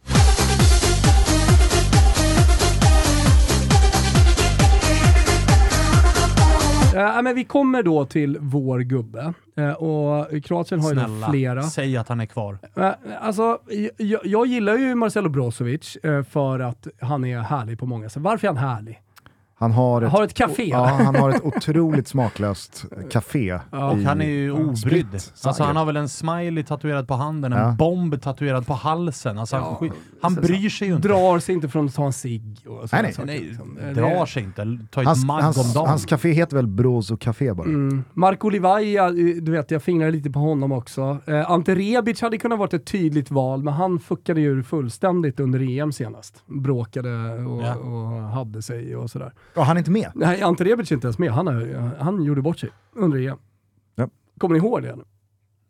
Eh, 6.95 7.21
men 7.21 7.36
vi 7.36 7.43
kommer 7.43 7.84
då 7.84 8.06
till 8.06 8.38
vår 8.41 8.80
gubbe. 8.80 9.34
Eh, 9.58 9.71
och 9.71 10.43
Kroatien 10.43 10.82
har 10.82 10.89
ju 10.89 10.95
då 10.95 11.02
Snälla, 11.06 11.30
flera. 11.30 11.63
säg 11.63 11.97
att 11.97 12.10
han 12.10 12.19
är 12.19 12.25
kvar. 12.25 12.58
Eh, 12.75 12.89
Alltså, 13.21 13.60
jag, 13.97 14.21
jag 14.25 14.45
gillar 14.47 14.75
ju 14.78 14.95
Marcelo 14.95 15.30
Brozovic 15.30 15.95
eh, 16.04 16.23
för 16.23 16.60
att 16.60 16.88
han 17.02 17.25
är 17.25 17.39
härlig 17.39 17.80
på 17.80 17.86
många 17.86 18.10
sätt. 18.10 18.21
Varför 18.23 18.47
är 18.47 18.54
han 18.54 18.58
härlig? 18.69 18.99
Han 19.60 19.72
har 19.72 20.02
ett, 20.02 20.12
Har 20.12 20.24
ett 20.24 20.34
café. 20.34 20.69
ja, 20.69 20.86
han 20.86 21.15
har 21.15 21.30
ett 21.30 21.45
otroligt 21.45 22.08
smaklöst 22.08 22.86
café. 23.12 23.60
Ja. 23.72 23.91
Och 23.91 23.98
i- 23.98 24.04
han 24.04 24.22
är 24.22 24.26
ju 24.26 24.52
obrydd. 24.52 25.08
Alltså 25.43 25.63
han 25.63 25.76
har 25.76 25.86
väl 25.86 25.98
en 25.98 26.10
smiley 26.10 26.63
tatuerad 26.63 27.08
på 27.08 27.13
handen, 27.13 27.54
en 27.54 27.60
Ja. 27.60 27.72
bomb 27.80 28.22
tatuerad 28.22 28.67
på 28.67 28.74
halsen. 28.74 29.38
Alltså 29.38 29.56
han, 29.56 29.76
Ja, 29.82 29.88
han 30.22 30.36
så- 30.36 30.41
bryr 30.41 30.69
sig 30.69 30.88
ju 30.88 30.95
inte. 30.95 31.08
Drar 31.08 31.39
sig 31.39 31.56
inte 31.56 31.69
från 31.69 31.86
att 31.86 31.93
ta 31.95 32.06
en 32.06 32.13
cigg 32.13 32.43
nej. 32.91 33.13
saker. 33.13 33.26
Nej, 33.26 33.39
liksom. 33.39 33.78
Drar 33.95 34.26
sig 34.26 34.43
inte. 34.43 34.80
Ta 34.91 35.02
ett 35.02 35.08
Hans, 35.08 35.26
magg 35.26 35.38
om 35.39 35.43
hans, 35.43 35.74
dagen. 35.74 35.88
hans 35.89 36.06
café 36.06 36.32
heter 36.32 36.56
väl 36.56 36.67
Brozo 36.67 37.17
Café 37.17 37.54
bara? 37.54 37.67
Mm. 37.67 38.04
Marco 38.13 38.50
Livaja, 38.50 39.06
eh, 39.08 39.13
du 39.41 39.52
vet 39.52 39.72
jag 39.72 39.84
fingrar 39.84 40.12
lite 40.12 40.30
på 40.30 40.39
honom 40.39 40.72
också. 40.72 41.17
Eh, 41.26 41.52
Ante 41.52 41.76
Rebic 41.76 42.22
hade 42.22 42.38
kunnat 42.38 42.60
vara 42.60 42.69
ett 42.74 42.86
tydligt 42.86 43.32
val, 43.32 43.63
men 43.63 43.74
han 43.74 44.00
fuckade 44.00 44.41
ju 44.41 44.63
fullständigt 44.63 45.39
under 45.39 45.60
EM 45.80 45.91
senast. 45.91 46.43
Bråkade 46.45 47.10
och, 47.45 47.63
Ja. 47.63 47.76
och 47.76 48.08
hade 48.22 48.62
sig 48.62 48.95
och 48.95 49.10
sådär. 49.10 49.32
Ja, 49.53 49.62
han 49.62 49.77
är 49.77 49.79
inte 49.79 49.91
med. 49.91 50.12
Nej, 50.15 50.41
Ante 50.41 50.63
Rebic 50.63 50.91
är 50.91 50.95
inte 50.95 51.07
ens 51.07 51.17
med. 51.17 51.31
Han, 51.31 51.47
har, 51.47 51.95
han 51.99 52.23
gjorde 52.23 52.41
bort 52.41 52.59
sig 52.59 52.69
under 52.93 53.27
EM. 53.27 53.38
Ja. 53.95 54.09
Kommer 54.38 54.53
ni 54.53 54.59
ihåg 54.59 54.81
det? 54.81 54.97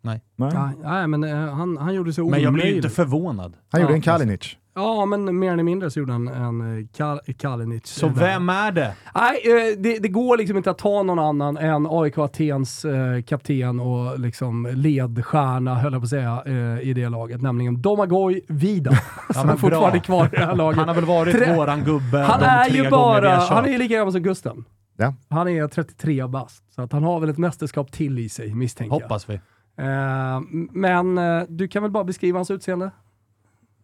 Nej. 0.02 0.22
Nej. 0.36 0.52
Nej, 0.54 0.72
nej 0.84 1.08
men 1.08 1.24
eh, 1.24 1.36
han, 1.54 1.78
han 1.78 1.94
gjorde 1.94 2.14
sig 2.14 2.24
Men 2.24 2.42
jag 2.42 2.54
blir 2.54 2.64
ju 2.64 2.70
omöjlig. 2.70 2.78
inte 2.86 2.96
förvånad. 2.96 3.54
Han 3.72 3.82
gjorde 3.82 3.94
Ja, 3.94 3.96
en 3.96 4.02
Kalinic. 4.02 4.56
Ja, 4.76 5.06
men 5.06 5.40
mer 5.40 5.54
eller 5.54 5.64
mindre 5.64 5.92
så 5.92 6.00
gjorde 6.00 6.12
han 6.14 6.28
en 6.28 6.80
eh, 6.80 6.86
Kal 6.98 7.20
Kalinic. 7.38 7.88
Så 7.88 8.06
eh, 8.06 8.14
vem 8.14 8.50
är 8.50 8.72
det? 8.72 8.94
Nej, 9.16 9.42
eh, 9.46 9.78
det, 9.80 10.00
det 10.00 10.08
går 10.08 10.38
liksom 10.38 10.58
inte 10.58 10.72
att 10.72 10.78
ta 10.78 11.04
någon 11.04 11.20
annan 11.20 11.58
än 11.58 11.88
AIK 11.90 12.18
Atens 12.18 12.86
eh, 12.86 13.22
kapten 13.22 13.80
och 13.80 14.20
liksom 14.20 14.68
ledstjärna, 14.74 15.76
höll 15.76 15.94
jag 15.94 16.02
på 16.02 16.04
att 16.04 16.10
säga, 16.10 16.44
eh, 16.46 16.80
i 16.90 16.94
det 16.94 17.10
laget. 17.10 17.42
Nämligen 17.42 17.82
Domagoj 17.82 18.42
Vida. 18.48 18.92
som 19.34 19.48
men 19.48 19.56
är 19.56 19.60
fortfarande 19.60 19.92
bra. 19.92 20.00
kvar 20.02 20.26
i 20.26 20.30
det 20.32 20.46
här 20.46 20.56
laget. 20.56 20.78
Han 20.80 20.88
har 20.88 20.96
väl 20.96 21.06
varit 21.06 21.36
Tre- 21.36 21.56
våran 21.56 21.84
gubbe 21.84 22.18
Han 22.18 22.40
de 22.40 22.46
är 22.46 22.66
tre 22.70 22.78
ju 22.78 22.90
gånger 22.90 23.16
vi 23.16 23.22
bara, 23.22 23.30
har 23.36 23.42
kört. 23.48 23.50
han 23.50 23.66
är 23.66 23.70
ju 23.70 23.78
lika 23.78 23.96
gammal 23.96 24.12
som 24.12 24.22
Gusten. 24.22 24.66
Ja. 24.98 25.14
Han 25.30 25.48
är 25.48 25.68
33 25.68 26.28
bast, 26.28 26.74
så 26.76 26.82
att 26.82 26.92
han 26.92 27.04
har 27.04 27.20
väl 27.20 27.30
ett 27.30 27.38
mästerskap 27.38 27.92
till 27.92 28.20
i 28.20 28.30
sig, 28.30 28.54
misstänker 28.56 28.94
Hoppas 28.94 29.30
vi. 29.30 29.40
Eh, 29.80 30.42
men 30.72 31.18
eh, 31.18 31.44
du 31.50 31.68
kan 31.68 31.82
väl 31.84 31.92
bara 31.92 32.04
beskriva 32.04 32.38
hans 32.40 32.52
utseende? 32.52 32.92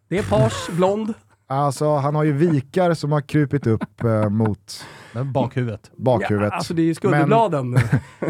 Det 0.08 0.18
är 0.18 0.22
page, 0.22 0.70
blond. 0.76 1.14
Alltså, 1.48 1.96
han 1.96 2.14
har 2.14 2.24
ju 2.24 2.32
vikar 2.32 2.94
som 2.94 3.12
har 3.12 3.20
krupit 3.20 3.66
upp 3.66 4.04
eh, 4.04 4.28
mot 4.28 4.84
Men 5.12 5.32
Bakhuvudet. 5.32 5.90
bakhuvudet. 5.96 6.50
Ja, 6.52 6.56
alltså 6.56 6.74
det 6.74 6.82
är 6.82 6.86
ju 6.86 6.94
skulderbladen. 6.94 7.78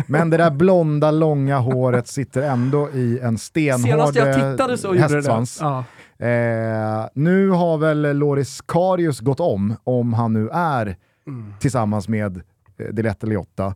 Men 0.06 0.30
det 0.30 0.36
där 0.36 0.50
blonda, 0.50 1.10
långa 1.10 1.58
håret 1.58 2.08
sitter 2.08 2.42
ändå 2.42 2.90
i 2.90 3.18
en 3.22 3.38
stenhård 3.38 3.90
Senast 3.90 4.14
jag 4.14 4.28
eh, 4.28 4.34
tittade 4.52 4.78
så 4.78 4.86
gjorde 4.88 5.08
det 5.08 5.14
hästsvans. 5.14 5.58
Ja. 5.60 5.84
Eh, 6.26 7.08
nu 7.14 7.48
har 7.50 7.78
väl 7.78 8.18
Loris 8.18 8.60
Karius 8.66 9.20
gått 9.20 9.40
om, 9.40 9.76
om 9.84 10.12
han 10.14 10.32
nu 10.32 10.48
är 10.52 10.96
Mm. 11.28 11.52
tillsammans 11.60 12.08
med 12.08 12.36
eh, 12.78 12.86
Dilette 12.92 13.26
Liotta. 13.26 13.74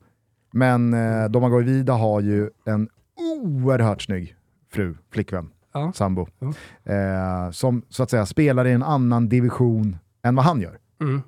Men 0.52 0.94
eh, 0.94 1.28
Domagoj 1.28 1.64
Vida 1.64 1.92
har 1.92 2.20
ju 2.20 2.50
en 2.64 2.88
oerhört 3.20 4.02
snygg 4.02 4.36
fru, 4.72 4.94
flickvän, 5.12 5.50
Ja. 5.74 5.92
sambo. 5.94 6.26
Ja. 6.38 6.52
Eh, 6.94 7.50
som 7.50 7.82
så 7.88 8.02
att 8.02 8.10
säga 8.10 8.26
spelar 8.26 8.66
i 8.66 8.72
en 8.72 8.82
annan 8.82 9.28
division 9.28 9.96
än 10.22 10.36
vad 10.36 10.44
han 10.44 10.60
gör. 10.60 10.78
Mm. 11.00 11.22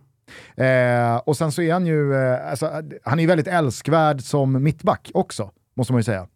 Eh, 0.57 1.17
och 1.17 1.37
sen 1.37 1.53
så 1.53 1.63
är 1.63 1.73
han 1.73 1.87
ju, 1.87 2.15
eh, 2.15 2.51
alltså, 2.51 2.71
han 3.05 3.19
är 3.19 3.23
ju 3.23 3.29
väldigt 3.29 3.47
älskvärd 3.47 4.21
som 4.21 4.63
mittback 4.63 5.11
också, 5.15 5.51
måste 5.75 5.93
man 5.93 5.99
ju 5.99 6.05
säga. 6.05 6.27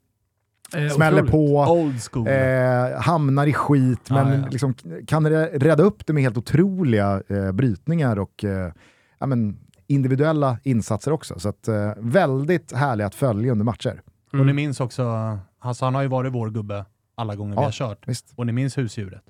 Eh, 0.77 0.89
Smäller 0.89 1.23
otroligt. 1.25 2.11
på, 2.13 2.27
eh, 2.31 3.01
hamnar 3.01 3.47
i 3.47 3.53
skit, 3.53 4.11
men 4.11 4.41
Ja. 4.41 4.49
Liksom, 4.51 4.75
kan 5.07 5.29
rädda 5.31 5.83
upp 5.83 6.07
det 6.07 6.13
med 6.13 6.23
helt 6.23 6.37
otroliga 6.39 7.23
eh, 7.29 7.53
brytningar 7.53 8.19
och 8.19 8.45
eh, 8.45 8.73
ja, 9.19 9.27
men, 9.27 9.57
individuella 9.87 10.59
insatser 10.63 11.13
också. 11.13 11.39
Så 11.39 11.49
att, 11.49 11.69
eh, 11.69 11.93
väldigt 11.97 12.73
härlig 12.73 13.05
att 13.05 13.15
följa 13.15 13.53
under 13.53 13.65
matcher. 13.65 14.03
Och 14.33 14.47
ni 14.47 14.53
minns 14.53 14.81
också, 14.81 15.39
alltså 15.59 15.85
han 15.85 15.95
har 15.95 16.03
ju 16.03 16.09
varit 16.09 16.33
vår 16.35 16.51
gubbe 16.51 16.85
alla 17.15 17.35
gånger 17.37 17.55
Ja. 17.55 17.61
vi 17.61 17.65
har 17.65 17.73
kört. 17.73 18.09
Visst. 18.09 18.33
Och 18.37 18.47
ni 18.47 18.53
minns 18.53 18.79
husdjuret. 18.79 19.23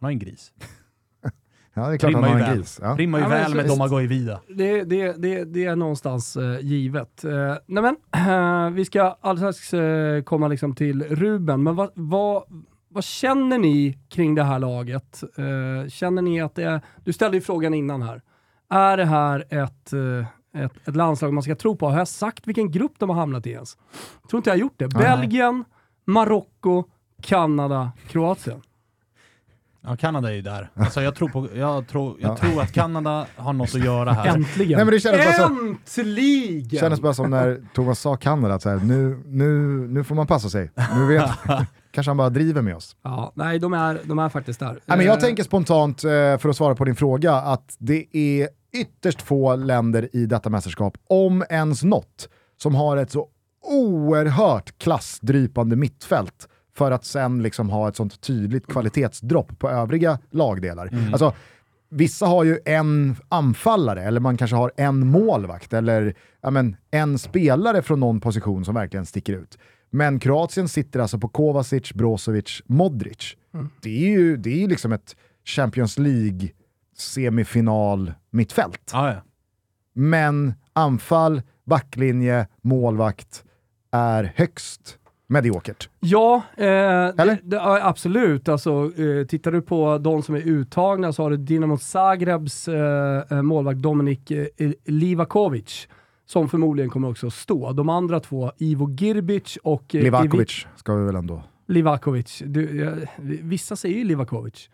Han 0.00 0.06
har 0.06 0.10
en 0.10 0.18
gris. 0.18 0.52
Ja, 1.76 1.88
det 1.88 1.94
är 1.94 1.98
klart 1.98 2.08
Rimmar 2.10 2.28
han 2.28 2.40
har 2.40 2.46
ju 2.46 2.52
en 2.52 2.56
gris. 2.56 2.78
Ja. 2.82 2.94
Rimmar 2.98 3.18
ju 3.18 3.24
Ja, 3.24 3.28
väl 3.28 3.50
så- 3.50 3.56
med. 3.56 3.66
Domagoj 3.68 4.06
Vida. 4.06 4.40
Det, 4.48 4.84
det, 4.84 5.12
det, 5.22 5.44
det 5.44 5.64
är 5.64 5.76
någonstans 5.76 6.36
eh, 6.36 6.60
givet. 6.60 7.24
Uh, 7.24 7.54
nej 7.66 7.82
men, 7.82 7.96
eh, 8.66 8.70
vi 8.74 8.84
ska 8.84 9.16
alldeles 9.20 9.74
eh, 9.74 10.22
komma 10.22 10.48
liksom 10.48 10.74
till 10.74 11.02
Ruben, 11.02 11.62
men 11.62 11.76
vad, 11.76 11.90
vad, 11.94 12.44
vad 12.88 13.04
känner 13.04 13.58
ni 13.58 13.98
kring 14.08 14.34
det 14.34 14.42
här 14.42 14.58
laget? 14.58 15.22
Känner 15.88 16.22
ni 16.22 16.40
att 16.40 16.54
det 16.54 16.62
är, 16.64 16.80
du 17.04 17.12
ställde 17.12 17.36
ju 17.36 17.40
frågan 17.40 17.74
innan 17.74 18.02
här, 18.02 18.22
är 18.70 18.96
det 18.96 19.04
här 19.04 19.44
ett, 19.50 19.92
ett, 20.54 20.88
ett 20.88 20.96
landslag 20.96 21.32
man 21.32 21.42
ska 21.42 21.54
tro 21.54 21.76
på? 21.76 21.88
Har 21.90 21.98
jag 21.98 22.08
sagt 22.08 22.46
vilken 22.46 22.70
grupp 22.70 22.92
de 22.98 23.08
har 23.10 23.16
hamnat 23.16 23.46
i 23.46 23.50
ens? 23.50 23.76
Jag 24.22 24.30
tror 24.30 24.38
inte 24.38 24.50
jag 24.50 24.54
har 24.54 24.60
gjort 24.60 24.74
det. 24.76 24.86
Nej. 24.94 25.02
Belgien, 25.02 25.64
Marocko, 26.04 26.84
Kanada, 27.22 27.92
Kroatien. 28.08 28.62
Ja, 29.86 29.96
Kanada 29.96 30.30
är 30.30 30.34
ju 30.34 30.42
där. 30.42 30.70
Alltså 30.74 31.02
jag 31.02 31.14
tror, 31.14 31.28
på, 31.28 31.48
jag 31.54 31.86
tror, 31.88 32.16
jag 32.20 32.30
Ja. 32.30 32.36
tror 32.36 32.62
att 32.62 32.72
Kanada 32.72 33.26
har 33.36 33.52
något 33.52 33.74
att 33.74 33.84
göra 33.84 34.12
här. 34.12 34.26
Äntligen! 34.34 34.76
Nej, 34.76 34.84
men 34.84 34.94
det 34.94 35.00
kändes 35.00 35.26
bara 35.38 35.48
så- 35.48 35.54
Äntligen! 35.66 36.68
Det 36.68 36.76
kändes 36.76 37.00
bara 37.00 37.14
som 37.14 37.30
när 37.30 37.60
Thomas 37.74 38.00
sa 38.00 38.16
Kanada, 38.16 38.54
att 38.54 38.62
så 38.62 38.68
här, 38.70 38.76
nu, 38.76 39.22
nu, 39.26 39.58
nu 39.88 40.04
får 40.04 40.14
man 40.14 40.26
passa 40.26 40.50
sig. 40.50 40.70
Nu 40.96 41.06
vet, 41.06 41.30
kanske 41.90 42.10
han 42.10 42.16
bara 42.16 42.30
driver 42.30 42.62
med 42.62 42.76
oss. 42.76 42.96
Ja, 43.02 43.32
nej, 43.34 43.58
de 43.58 43.72
är, 43.72 44.00
de 44.04 44.18
är 44.18 44.28
faktiskt 44.28 44.60
där. 44.60 44.78
Nej, 44.86 44.96
men 44.98 45.06
jag 45.06 45.16
Eh, 45.16 45.20
tänker 45.20 45.42
spontant, 45.42 46.04
eh, 46.04 46.10
för 46.10 46.48
att 46.48 46.56
svara 46.56 46.74
på 46.74 46.84
din 46.84 46.96
fråga, 46.96 47.34
att 47.34 47.76
det 47.78 48.06
är 48.16 48.48
ytterst 48.74 49.22
få 49.22 49.56
länder 49.56 50.08
i 50.12 50.26
detta 50.26 50.50
mästerskap, 50.50 50.96
om 51.08 51.44
ens 51.50 51.82
något, 51.82 52.28
som 52.56 52.74
har 52.74 52.96
ett 52.96 53.10
så 53.10 53.28
oerhört 53.62 54.78
klassdrypande 54.78 55.76
mittfält 55.76 56.48
för 56.76 56.90
att 56.90 57.04
sen 57.04 57.42
liksom 57.42 57.70
ha 57.70 57.88
ett 57.88 57.96
sånt 57.96 58.20
tydligt 58.20 58.66
kvalitetsdropp 58.66 59.58
på 59.58 59.70
övriga 59.70 60.18
lagdelar. 60.30 60.90
Alltså, 61.12 61.34
vissa 61.88 62.26
har 62.26 62.44
ju 62.44 62.58
en 62.64 63.16
anfallare, 63.28 64.02
eller 64.02 64.20
man 64.20 64.36
kanske 64.36 64.56
har 64.56 64.72
en 64.76 65.06
målvakt, 65.06 65.72
eller 65.72 66.14
ja, 66.40 66.50
men, 66.50 66.76
en 66.90 67.18
spelare 67.18 67.82
från 67.82 68.00
någon 68.00 68.20
position 68.20 68.64
som 68.64 68.74
verkligen 68.74 69.06
sticker 69.06 69.32
ut. 69.32 69.58
Men 69.90 70.20
Kroatien 70.20 70.68
sitter 70.68 71.00
alltså 71.00 71.18
på 71.18 71.28
Kovacic, 71.28 71.92
Brozovic, 71.92 72.62
Modric. 72.66 73.36
Det 73.82 74.06
är 74.06 74.10
ju 74.10 74.36
det 74.36 74.50
är 74.50 74.58
ju 74.58 74.68
liksom 74.68 74.92
ett 74.92 75.16
Champions 75.44 75.98
League 75.98 76.48
semifinal 76.96 78.12
mittfält. 78.30 78.90
Ja, 78.92 79.08
ja. 79.08 79.20
Men 79.92 80.54
anfall, 80.72 81.42
backlinje, 81.64 82.46
målvakt 82.62 83.44
är 83.92 84.32
högst 84.36 84.98
mediokert. 85.26 85.88
Ja, 86.00 86.42
eh, 86.56 86.64
det, 86.64 87.38
det, 87.42 87.60
absolut. 87.62 88.48
Alltså, 88.48 88.70
eh, 89.00 89.26
tittar 89.26 89.52
du 89.52 89.62
på 89.62 89.98
de 89.98 90.22
som 90.22 90.34
är 90.34 90.40
uttagna 90.40 91.12
så 91.12 91.22
har 91.22 91.30
du 91.30 91.36
Dinamo 91.36 91.78
Zagrebs 91.78 92.68
eh, 92.68 93.22
eh, 93.30 93.42
målvakt 93.42 93.78
Dominik 93.78 94.30
eh, 94.30 94.46
Livakovic, 94.84 95.88
som 96.26 96.48
förmodligen 96.48 96.90
kommer 96.90 97.10
också 97.10 97.30
stå. 97.30 97.72
De 97.72 97.88
andra 97.88 98.20
två, 98.20 98.52
Ivo 98.58 98.90
Girbic 98.90 99.58
och 99.62 99.94
eh, 99.94 100.02
Livakovic 100.02 100.66
ska 100.76 100.94
vi 100.94 101.04
väl 101.04 101.16
ändå... 101.16 101.42
Livakovic. 101.66 102.42
Du, 102.46 103.06
vissa 103.42 103.76
säger 103.76 103.96
ju 103.96 104.04
Livakovic. 104.04 104.70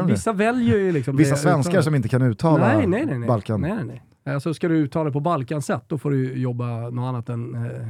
De 0.00 0.06
det? 0.06 0.12
Vissa 0.12 0.32
väljer 0.32 0.78
ju 0.78 0.92
liksom 0.92 1.16
Vissa 1.16 1.36
svenskar 1.36 1.70
uttalet. 1.70 1.84
som 1.84 1.94
inte 1.94 2.08
kan 2.08 2.22
uttala 2.22 2.66
nej, 2.66 2.86
nej, 2.86 3.06
nej, 3.06 3.18
nej. 3.18 3.28
Balkan. 3.28 3.60
Nej, 3.60 3.74
nej, 3.74 4.02
nej. 4.24 4.34
Alltså, 4.34 4.54
ska 4.54 4.68
du 4.68 4.76
uttala 4.76 5.04
det 5.04 5.12
på 5.12 5.20
Balkansätt, 5.20 5.84
då 5.88 5.98
får 5.98 6.10
du 6.10 6.38
jobba 6.38 6.90
något 6.90 7.08
annat 7.08 7.28
än 7.28 7.54
eh, 7.54 7.88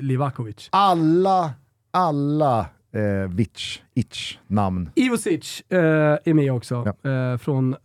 Livakovic. 0.00 0.68
Alla, 0.72 1.52
alla 1.90 2.60
eh, 2.92 3.30
Vic, 3.30 3.82
Itch 3.94 4.36
namn. 4.46 4.90
Ivosic 4.94 5.62
eh, 5.68 5.78
är 6.24 6.34
med 6.34 6.52
också, 6.52 6.94
eh, 7.08 7.38
från 7.38 7.76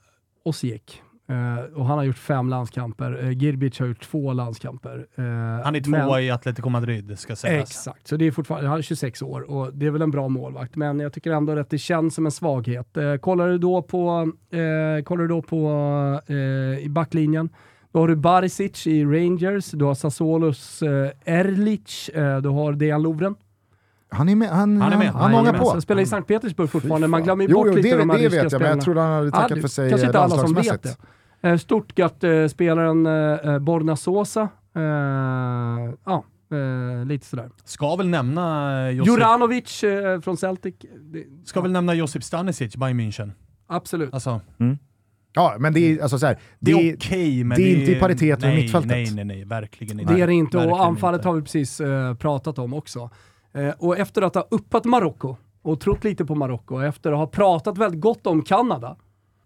Osijek. 0.46 1.02
Eh, 1.28 1.80
och 1.80 1.86
han 1.86 1.98
har 1.98 2.06
gjort 2.06 2.18
fem 2.18 2.50
landskamper. 2.50 3.24
Eh, 3.24 3.30
Girbic 3.32 3.80
har 3.80 3.88
gjort 3.88 4.02
två 4.02 4.34
landskamper. 4.34 5.08
Eh, 5.16 5.24
Han 5.66 5.76
är 5.76 5.80
tvåa 5.82 6.22
i 6.22 6.32
Atletico 6.32 6.70
Madrid, 6.70 7.20
ska 7.20 7.36
sägas. 7.36 7.70
Exakt, 7.70 8.08
så 8.08 8.18
det 8.18 8.26
är 8.28 8.32
fortfarande, 8.32 8.70
han 8.70 8.78
är 8.78 8.82
26 8.82 9.22
år 9.22 9.52
och 9.52 9.74
det 9.74 9.86
är 9.86 9.92
väl 9.92 10.02
en 10.02 10.12
bra 10.12 10.28
målvakt, 10.28 10.76
men 10.76 11.00
jag 11.00 11.14
tycker 11.14 11.32
ändå 11.32 11.60
att 11.60 11.70
det 11.70 11.78
känns 11.78 12.16
som 12.16 12.26
en 12.26 12.32
svaghet. 12.32 12.98
Eh, 12.98 13.16
kollar 13.16 13.48
du 13.48 13.58
då 13.58 13.82
på, 13.82 14.32
kollar 15.04 15.22
du 15.22 15.28
då 15.28 15.42
på 15.42 15.72
i 16.82 16.90
backlinjen, 16.90 17.50
då 17.92 18.00
har 18.00 18.08
du 18.08 18.16
Barisic 18.16 18.88
i 18.88 19.06
Rangers, 19.06 19.72
du 19.72 19.86
har 19.86 19.94
Sassuolos 19.94 20.84
Erlic, 21.26 22.10
du 22.44 22.50
har 22.50 22.74
Dejan 22.74 23.02
Lovren. 23.02 23.36
Han 24.14 24.30
är 24.30 24.36
med, 24.36 24.50
han, 24.50 24.82
Han 24.82 24.94
är 24.94 24.98
med. 24.98 25.08
han, 25.08 25.16
han 25.22 25.32
ångar 25.32 25.42
Jajamensan, 25.42 25.66
på. 25.66 25.72
Han 25.72 25.82
spelar 25.82 26.02
i 26.02 26.06
Sankt 26.06 26.28
Petersburg 26.28 26.70
fortfarande, 26.70 27.08
man 27.08 27.24
glömmer 27.24 27.44
ju 27.44 27.50
jo, 27.52 27.58
bort 27.58 27.68
jo, 27.68 27.74
lite 27.76 27.90
det, 27.90 27.98
de 27.98 28.10
här 28.10 28.18
det 28.18 28.26
ryska 28.26 28.44
vet 28.44 28.52
jag, 28.52 28.62
men 28.62 28.70
jag 28.70 28.82
trodde 28.82 29.02
han 29.02 29.12
hade 29.12 29.32
tackat 29.32 29.50
Ja, 29.50 29.56
det- 29.56 29.62
för 29.62 29.68
sig 29.68 29.90
Kanske 29.90 30.08
inte 30.08 30.20
alla 30.20 30.38
som 30.38 30.54
vet 30.54 30.84
det. 30.84 31.50
Eh, 31.50 31.58
Stuttgart-spelaren 31.58 33.06
eh, 33.06 33.60
Borna 33.60 33.96
Sosa, 33.96 34.42
eh, 34.76 34.82
ja, 36.06 36.24
eh, 36.52 37.06
lite 37.06 37.26
sådär. 37.26 37.50
Ska 37.64 37.96
väl 37.96 38.10
nämna 38.10 38.72
eh, 38.88 38.96
Josip, 38.96 39.14
Juranovic 39.14 39.84
eh, 39.84 40.22
från 40.22 40.38
Celtic. 40.38 40.76
Det, 41.02 41.24
ska 41.46 41.62
väl 41.62 41.72
nämna 41.72 41.94
Josip 41.94 42.24
Stanisic, 42.24 42.76
Bayern 42.78 43.00
München. 43.00 43.32
Absolut. 43.68 44.14
Alltså, 44.14 44.42
Ja, 45.36 45.56
men 45.60 45.74
det 45.74 45.80
är 45.80 46.02
alltså 46.02 46.20
så 46.20 46.26
här, 46.26 46.38
Det 46.60 46.72
är 46.72 46.84
det, 46.84 46.94
okej, 46.96 47.44
men 47.44 47.58
det 47.58 47.64
är 47.64 47.80
inte 47.80 47.92
i 47.92 48.00
paritet 48.00 48.42
med 48.42 48.50
nej, 48.50 48.62
mittfältet. 48.62 48.90
Nej, 48.92 49.12
nej, 49.16 49.26
nej, 49.26 49.46
verkligen 49.46 50.00
inte. 50.00 50.14
Det 50.14 50.22
är 50.22 50.28
det 50.28 50.34
inte 50.34 50.58
och 50.58 50.86
anfallet 50.86 51.20
inte. 51.20 51.28
har 51.28 51.36
vi 51.36 51.42
precis 51.42 51.82
eh, 51.82 52.16
pratat 52.16 52.60
om 52.60 52.74
också. 52.74 53.10
Eh, 53.54 53.74
och 53.78 53.98
efter 53.98 54.22
att 54.22 54.36
ha 54.36 54.48
uppat 54.52 54.86
Marocko 54.86 55.36
och 55.62 55.80
trott 55.80 56.04
lite 56.04 56.26
på 56.26 56.36
Marocko 56.36 56.76
och 56.76 56.84
efter 56.84 57.12
att 57.12 57.18
ha 57.18 57.28
pratat 57.28 57.78
väldigt 57.78 58.02
gott 58.02 58.28
om 58.28 58.42
Kanada 58.42 58.98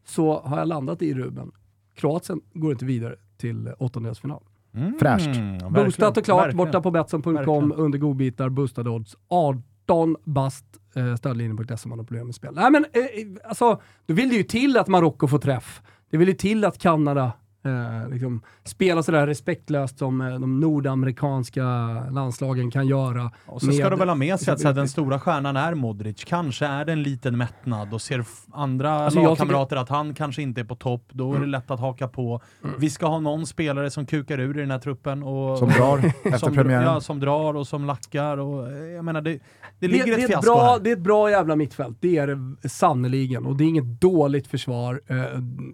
så 0.06 0.40
har 0.40 0.58
jag 0.58 0.68
landat 0.68 1.02
i 1.02 1.14
Ruben. 1.14 1.52
Kroatien 1.96 2.42
går 2.54 2.72
inte 2.72 2.86
vidare 2.86 3.16
till 3.38 3.74
åttondelsfinal. 3.80 4.44
Mm, 4.74 5.00
Fräscht. 5.00 5.28
verkligen, 5.28 5.74
Boostat 5.74 6.18
och 6.18 6.26
klart 6.26 6.40
verkligen. 6.46 6.58
borta 6.58 6.82
på 6.82 6.92
Betsson.com 6.92 7.74
under 7.78 8.00
godbitar, 8.00 8.50
boostade 8.50 8.90
odds. 8.90 9.16
18 9.28 10.16
bast, 10.24 10.66
eh, 10.96 11.16
stödlinjen.se 11.16 11.74
om 11.84 11.90
man 11.90 12.00
har 12.00 12.06
problem 12.06 12.26
med 12.26 12.36
spel. 12.36 12.54
Nej 12.56 12.72
men 12.72 12.86
eh, 12.94 13.02
alltså, 13.50 13.82
då 14.06 14.14
vill 14.14 14.30
det 14.30 14.36
ju 14.36 14.44
till 14.44 14.78
att 14.78 14.88
Marocko 14.88 15.28
får 15.28 15.40
träff. 15.40 15.82
Det 16.10 16.18
vill 16.18 16.28
ju 16.28 16.34
till 16.34 16.66
att 16.66 16.78
Kanada 16.78 17.32
eh, 17.68 18.10
liksom 18.10 18.42
spelar 18.64 19.02
sådär 19.02 19.28
respektlöst 19.28 19.98
som 19.98 20.22
eh, 20.22 20.40
de 20.40 20.60
nordamerikanska 20.60 21.64
landslagen 22.12 22.72
kan 22.72 22.88
göra. 22.88 23.32
Och 23.46 23.62
så 23.62 23.72
ska 23.72 23.84
med- 23.84 23.92
de 23.92 24.00
väl 24.00 24.08
ha 24.10 24.16
med 24.16 24.40
sig 24.40 24.54
att 24.54 24.64
här, 24.64 24.74
den 24.74 24.90
stora 24.90 25.20
stjärnan 25.20 25.56
är 25.58 25.74
Modric. 25.74 26.24
Kanske 26.24 26.66
är 26.66 26.86
det 26.86 26.92
en 26.92 27.04
liten 27.04 27.38
mättnad 27.38 27.94
och 27.94 28.02
ser 28.02 28.26
andra 28.52 28.92
Alltså, 28.92 29.22
lagkamrater 29.24 29.76
att 29.76 29.90
han 29.90 30.14
kanske 30.14 30.42
inte 30.42 30.62
är 30.62 30.66
på 30.66 30.76
topp. 30.76 31.04
Då 31.12 31.34
är 31.34 31.40
det 31.40 31.46
lätt 31.46 31.72
att 31.72 31.80
haka 31.80 32.08
på. 32.08 32.42
Vi 32.78 32.90
ska 32.90 33.06
ha 33.08 33.20
någon 33.20 33.46
spelare 33.48 33.90
som 33.90 34.06
kukar 34.06 34.40
ur 34.40 34.58
i 34.58 34.62
den 34.62 34.72
här 34.72 34.80
truppen. 34.80 35.24
Och, 35.24 35.58
som 35.58 35.70
drar 35.70 35.98
efter 36.24 36.38
som, 36.38 36.54
premiären. 36.54 36.84
Ja, 36.84 37.02
som 37.02 37.20
drar 37.20 37.54
och 37.54 37.68
som 37.68 37.86
lackar. 37.86 38.38
Och, 38.38 38.72
eh, 38.72 38.78
jag 38.78 39.06
menar, 39.06 39.22
det, 39.22 39.32
det 39.32 39.40
Det, 39.80 39.88
ligger 39.88 40.06
det, 40.06 40.12
ett 40.12 40.20
är 40.20 40.24
ett 40.24 40.28
fiasko 40.32 40.54
bra, 40.54 40.64
här. 40.72 40.80
det 40.80 40.90
är 40.90 40.94
ett 40.94 41.00
bra 41.00 41.30
jävla 41.32 41.56
mittfält, 41.56 41.98
det 42.00 42.18
är 42.18 42.28
det 42.62 42.70
sannerligen. 42.70 43.46
Och 43.46 43.56
det 43.58 43.64
är 43.64 43.68
inget 43.68 44.02
dåligt 44.02 44.48
försvar. 44.48 45.02
Eh, 45.08 45.16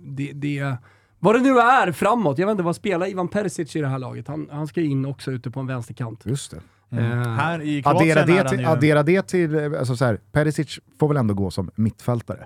Det, 0.01 0.31
det, 0.33 0.75
vad 1.23 1.35
det 1.35 1.41
nu 1.41 1.59
är 1.59 1.91
framåt, 1.91 2.37
jag 2.37 2.47
vet 2.47 2.51
inte 2.51 2.63
vad 2.63 2.75
spelar 2.75 3.07
Ivan 3.09 3.27
Perisic 3.27 3.75
i 3.75 3.81
det 3.81 3.87
här 3.87 3.99
laget? 3.99 4.27
Han, 4.27 4.47
han 4.51 4.67
ska 4.67 4.81
in 4.81 5.05
också 5.05 5.31
ute 5.31 5.51
på 5.51 5.59
en 5.59 5.67
vänsterkant. 5.67 6.21
Just 6.25 6.51
det. 6.51 6.59
Mm. 6.97 7.21
Eh, 7.21 7.27
Här 7.27 7.61
i 7.61 7.83
Kroatien 7.83 8.17
Addera 8.17 8.21
är 8.23 8.27
det, 8.27 8.37
han 8.37 8.47
till, 8.49 8.59
ju... 8.59 8.65
addera 8.65 9.03
det 9.03 9.21
till, 9.27 9.75
alltså 9.75 9.95
så 9.95 10.05
här, 10.05 10.19
Perisic 10.31 10.79
får 10.99 11.07
väl 11.07 11.17
ändå 11.17 11.33
gå 11.33 11.51
som 11.51 11.71
mittfältare. 11.75 12.45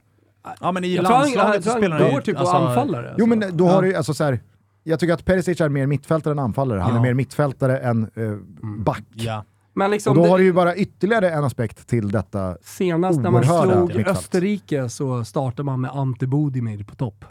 Ja, 0.62 0.72
men 0.72 0.84
i 0.84 0.96
Jag 0.96 1.04
landslaget 1.04 1.54
tror 1.54 1.62
så 1.62 1.70
han 1.70 1.80
spelar 1.80 2.00
han 2.00 2.08
går 2.08 2.16
ju... 2.16 2.22
typ 2.22 2.38
alltså, 2.38 2.56
anfallare. 2.56 3.16
Jo 3.18 3.26
alltså. 3.26 3.40
men 3.40 3.58
då 3.58 3.68
har 3.68 3.84
Ja. 3.84 3.90
du 3.90 3.96
alltså 3.96 4.14
så 4.14 4.24
här, 4.24 4.40
jag 4.84 5.00
tycker 5.00 5.14
att 5.14 5.26
Perisic 5.26 5.62
är 5.62 5.70
mer 5.70 5.86
mittfältare 5.88 6.32
än 6.32 6.40
anfallare. 6.40 6.80
Han 6.80 6.92
Ja. 6.94 6.98
är 6.98 7.02
mer 7.04 7.14
mittfältare 7.14 7.78
än 7.80 8.04
eh, 8.16 8.34
back. 8.78 9.04
Ja. 9.14 9.44
Men 9.74 9.86
Och 9.86 9.92
liksom, 9.92 10.16
då 10.18 10.24
det- 10.24 10.30
har 10.30 10.38
du 10.38 10.44
ju 10.44 10.54
bara 10.54 10.76
ytterligare 10.76 11.30
en 11.32 11.44
aspekt 11.44 11.88
till 11.88 12.12
detta. 12.12 12.58
senast 12.62 13.20
när 13.20 13.32
man 13.32 13.44
slog 13.44 13.88
mittfält. 13.88 14.08
Österrike 14.08 14.90
så 14.90 15.24
startade 15.26 15.64
man 15.64 15.82
med 15.82 15.92
Ante 15.92 16.28
Bodimir 16.28 16.84
på 16.84 16.96
topp. 16.96 17.26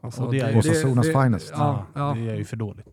Alltså, 0.00 0.22
Och 0.22 0.32
det 0.32 0.40
är 0.40 0.50
ju- 0.52 0.58
Osasunas 0.58 1.06
finest. 1.06 1.52
Ja, 1.56 1.86
ja. 1.94 2.14
Det 2.18 2.30
är 2.30 2.36
ju 2.36 2.44
för 2.44 2.56
dåligt. 2.56 2.86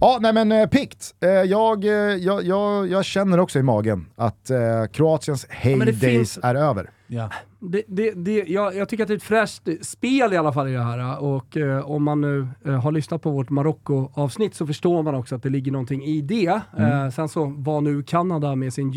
Ja, 0.00 0.18
nej 0.20 0.32
men 0.32 0.52
eh, 0.52 0.66
pikt. 0.68 1.14
Eh, 1.20 1.28
jag, 1.30 1.84
eh, 1.84 1.90
jag, 1.92 2.44
jag, 2.44 2.88
jag 2.88 3.04
känner 3.04 3.40
också 3.40 3.58
i 3.58 3.62
magen 3.62 4.06
att 4.16 4.50
eh, 4.50 4.58
Kroatiens 4.92 5.46
heydays 5.50 6.00
finns- 6.00 6.38
är 6.42 6.54
över. 6.54 6.90
Ja. 7.06 7.30
Det, 7.60 7.82
det, 7.88 8.10
det, 8.10 8.44
jag, 8.48 8.76
jag 8.76 8.88
tycker 8.88 9.04
att 9.04 9.08
det 9.08 9.14
är 9.14 9.16
ett 9.16 9.22
fräscht 9.22 9.68
spel 9.82 10.32
i 10.32 10.36
alla 10.36 10.52
fall 10.52 10.68
i 10.68 10.72
det 10.72 10.82
här 10.82 11.22
och 11.22 11.56
eh, 11.56 11.90
om 11.90 12.02
man 12.02 12.20
nu 12.20 12.48
eh, 12.66 12.72
har 12.82 12.92
lyssnat 12.92 13.22
på 13.22 13.30
vårt 13.30 13.50
Marocko-avsnitt 13.50 14.54
så 14.54 14.66
förstår 14.66 15.02
man 15.02 15.14
också 15.14 15.34
att 15.34 15.42
det 15.42 15.48
ligger 15.48 15.72
någonting 15.72 16.04
i 16.04 16.20
det. 16.20 16.60
Eh, 16.78 17.10
sen 17.10 17.28
så 17.28 17.54
vad 17.56 17.82
nu 17.82 18.02
Kanada 18.02 18.54
med 18.54 18.72
sin 18.74 18.90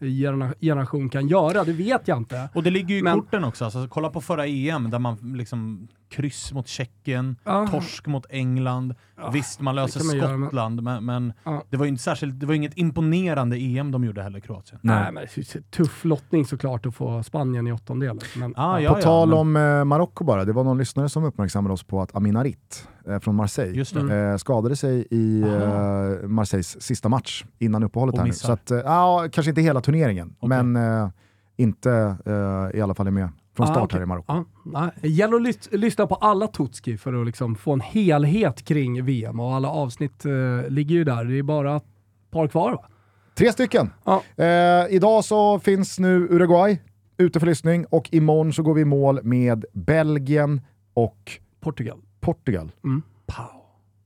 gyllene 0.00 0.54
generation 0.60 1.08
kan 1.08 1.28
göra, 1.28 1.64
det 1.64 1.72
vet 1.72 2.08
jag 2.08 2.18
inte. 2.18 2.48
Och 2.54 2.62
det 2.62 2.70
ligger 2.70 2.94
ju 2.94 2.98
i 2.98 3.02
Men- 3.02 3.20
korten 3.20 3.44
också. 3.44 3.64
Alltså, 3.64 3.86
kolla 3.90 4.10
på 4.10 4.20
förra 4.20 4.46
EM 4.46 4.90
där 4.90 4.98
man 4.98 5.16
liksom 5.36 5.88
kryss 6.08 6.52
mot 6.52 6.68
Tjeckien, 6.68 7.36
Ja. 7.44 7.66
torsk 7.66 8.06
mot 8.06 8.26
England. 8.30 8.94
Visst, 9.32 9.60
man 9.60 9.74
löser 9.74 10.00
Skottland, 10.00 10.82
men, 10.82 11.04
men 11.04 11.32
Ja. 11.44 11.62
det 11.70 11.76
var 11.76 11.84
ju 11.84 11.88
inte 11.88 12.02
särskilt, 12.02 12.40
det 12.40 12.46
var 12.46 12.54
inget 12.54 12.78
imponerande 12.78 13.56
EM 13.56 13.90
de 13.90 14.04
gjorde 14.04 14.22
heller, 14.22 14.40
Kroatien. 14.40 14.80
Nej, 14.82 15.12
men 15.12 15.26
det 15.34 15.54
är 15.56 15.60
tuff 15.70 16.04
lottning 16.04 16.44
såklart 16.46 16.86
att 16.86 16.94
få 16.94 17.22
Spanien 17.22 17.66
i 17.66 17.72
åttondelen. 17.72 18.18
Men, 18.36 18.54
Ah, 18.56 18.78
ja. 18.78 18.80
ja, 18.80 18.94
på 18.94 19.00
tal 19.02 19.28
men- 19.28 19.38
om 19.38 19.56
eh, 19.56 19.84
Marocko 19.84 20.24
bara, 20.24 20.44
det 20.44 20.52
var 20.52 20.64
någon 20.64 20.78
lyssnare 20.78 21.08
som 21.08 21.24
uppmärksammade 21.24 21.72
oss 21.72 21.82
på 21.84 22.02
att 22.02 22.16
Amin 22.16 22.36
Harit 22.36 22.88
eh, 23.08 23.18
från 23.18 23.34
Marseille 23.34 24.30
eh, 24.32 24.36
skadade 24.36 24.76
sig 24.76 25.06
i 25.10 25.40
eh, 25.42 26.28
Marseilles 26.28 26.82
sista 26.82 27.08
match 27.08 27.44
innan 27.58 27.82
uppehållet 27.82 28.12
Och 28.14 28.18
här 28.20 28.26
nu. 28.26 28.32
Så 28.32 28.52
att, 28.52 28.70
eh, 28.70 28.78
ja, 28.78 29.28
kanske 29.32 29.50
inte 29.50 29.60
hela 29.62 29.80
turneringen, 29.80 30.34
Okej. 30.38 30.62
men 30.62 30.76
eh, 31.02 31.08
inte 31.56 32.16
eh, 32.26 32.78
i 32.78 32.82
alla 32.82 32.94
fall 32.94 33.06
är 33.06 33.10
med 33.10 33.28
från 33.56 33.66
Ah, 33.66 33.70
start 33.70 33.84
okej. 33.84 33.96
här 33.98 34.02
i 34.02 34.06
Marocko. 34.06 34.44
Nej. 34.64 34.90
Det 35.02 35.08
gäller 35.08 35.36
att 35.36 35.42
lys- 35.42 35.76
lyssna 35.76 36.06
på 36.06 36.14
alla 36.14 36.46
Tutski 36.46 36.96
för 36.98 37.20
att 37.20 37.26
liksom 37.26 37.54
få 37.56 37.72
en 37.72 37.80
helhet 37.80 38.62
kring 38.64 39.04
VM 39.04 39.40
och 39.40 39.54
alla 39.54 39.68
avsnitt 39.70 40.24
eh, 40.24 40.68
ligger 40.68 40.94
ju 40.94 41.04
där. 41.04 41.24
Det 41.24 41.38
är 41.38 41.42
bara 41.42 41.76
ett 41.76 41.84
par 42.30 42.48
kvar 42.48 42.72
va? 42.72 42.88
Tre 43.34 43.52
stycken. 43.52 43.90
Eh, 44.36 44.46
idag 44.94 45.24
så 45.24 45.58
finns 45.58 45.98
nu 45.98 46.16
Uruguay 46.30 46.78
ute 47.18 47.40
för 47.40 47.46
lyssning 47.46 47.86
och 47.86 48.08
imorgon 48.12 48.52
så 48.52 48.62
går 48.62 48.74
vi 48.74 48.80
i 48.80 48.84
mål 48.84 49.20
med 49.22 49.64
Belgien 49.72 50.60
och 50.94 51.32
Portugal. 51.60 51.98
Portugal. 52.20 52.72
Mm. 52.84 53.02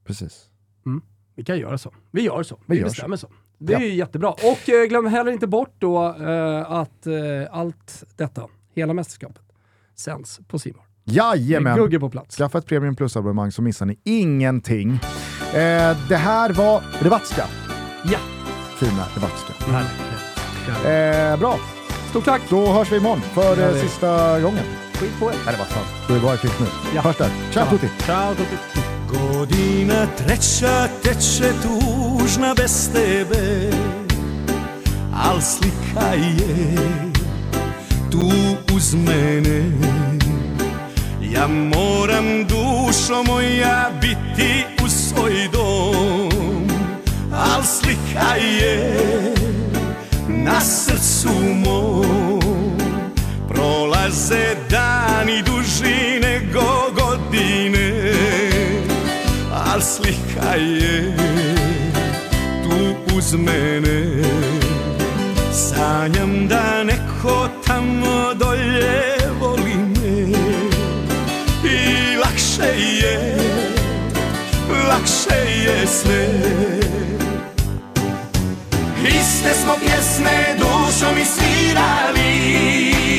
Precis. 0.06 0.46
Vi 1.34 1.44
kan 1.44 1.58
göra 1.58 1.78
så. 1.78 1.92
Vi 2.10 2.22
gör 2.22 2.42
så. 2.42 2.58
Vi 2.66 2.76
Vi, 2.78 2.84
bestämmer 2.84 3.16
så. 3.16 3.28
Det 3.58 3.72
Ja. 3.72 3.78
är 3.78 3.82
ju 3.84 3.94
jättebra. 3.94 4.30
Och 4.30 4.68
eh, 4.68 4.88
glöm 4.88 5.06
heller 5.06 5.32
inte 5.32 5.46
bort 5.46 5.74
då 5.78 6.04
eh, 6.08 6.72
att 6.72 7.06
eh, 7.06 7.14
allt 7.50 8.04
detta, 8.16 8.42
hela 8.80 8.94
mästerskapet, 8.94 9.42
sänds 9.96 10.40
på 10.48 10.58
Simor. 10.58 10.82
Jajamän! 11.04 11.76
Gugge 11.78 11.98
på 12.00 12.10
plats. 12.10 12.36
Skaffa 12.36 12.58
ett 12.58 12.66
Premium 12.66 12.96
Plus-abonnemang 12.96 13.52
så 13.52 13.62
missar 13.62 13.86
ni 13.86 13.98
ingenting. 14.04 14.90
Eh, 15.54 15.96
det 16.08 16.16
här 16.16 16.52
var 16.52 16.82
Revatska. 17.00 17.44
Ja. 18.04 18.18
Fina 18.78 19.04
Revatska. 19.14 19.52
Verkligen. 19.72 21.32
Eh, 21.32 21.38
bra, 21.38 21.58
Stort 22.10 22.24
tack! 22.24 22.42
då 22.50 22.72
hörs 22.72 22.92
vi 22.92 22.96
imorgon 22.96 23.20
för 23.20 23.42
Ja, 23.56 23.66
eh, 23.66 23.72
det- 23.74 23.80
sista 23.80 24.40
gången. 24.40 24.64
Skit 24.94 25.10
på 25.20 25.26
er! 25.30 25.34
Nej, 25.46 25.54
det 25.54 25.58
var 25.58 25.66
sant. 25.66 25.86
Då 26.08 26.14
är 26.14 26.18
det 26.18 26.24
bara 26.24 26.36
finns 26.36 26.60
nu. 26.60 26.66
Ja. 26.94 27.00
Hörs 27.00 27.16
där. 27.16 27.30
Ciao 27.52 27.66
tutti! 27.70 27.88
Ciao, 27.98 28.34
Tutti. 28.34 28.56
Godina 29.12 30.06
treća 30.16 30.88
teče 31.02 31.52
tužna 31.62 32.54
bez 32.54 32.88
tebe 32.92 33.70
Al 35.14 35.42
slika 35.42 36.14
je 36.14 37.09
tu 38.10 38.30
uz 38.74 38.94
mene. 38.94 39.70
Ja 41.32 41.46
moram 41.46 42.46
dušo 42.46 43.22
moja 43.22 43.90
biti 44.00 44.64
u 44.84 44.88
svoj 44.88 45.48
dom 45.52 46.68
Al 47.32 47.62
slika 47.62 48.34
je 48.34 48.94
na 50.28 50.60
srcu 50.60 51.32
mom. 51.64 52.78
Prolaze 53.48 54.54
dani 54.70 55.42
duži 55.42 56.20
nego 56.22 56.62
godine 56.94 58.12
Al 59.52 59.80
slika 59.80 60.54
je 60.56 61.16
tu 62.62 63.16
uz 63.16 63.34
mene 63.34 64.22
Sanjam 65.52 66.48
da 66.48 66.84
neko 66.84 67.48
tamo 67.66 68.34
dolje 68.34 69.16
voli 69.40 69.74
me. 69.74 70.38
I 71.64 72.16
lakše 72.16 72.80
je, 72.80 73.36
lakše 74.88 75.50
je 75.64 75.86
sve. 75.86 76.28
Iste 79.08 79.54
smo 79.62 79.74
pjesme 79.80 80.56
dušom 80.58 81.18
i 81.18 81.24
svirali 81.24 83.09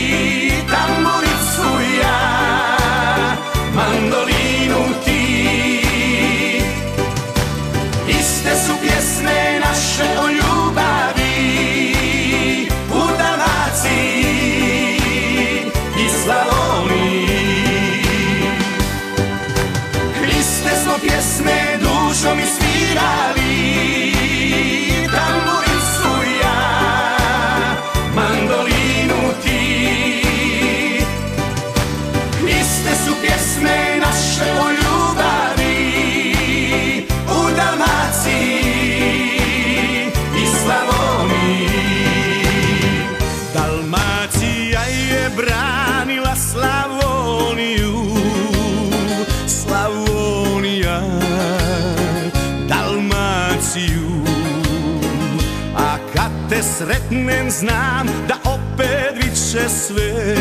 sretnem 56.64 57.52
znam 57.52 58.08
da 58.28 58.36
opet 58.52 59.16
bit 59.16 59.34
će 59.52 59.70
sve. 59.70 60.36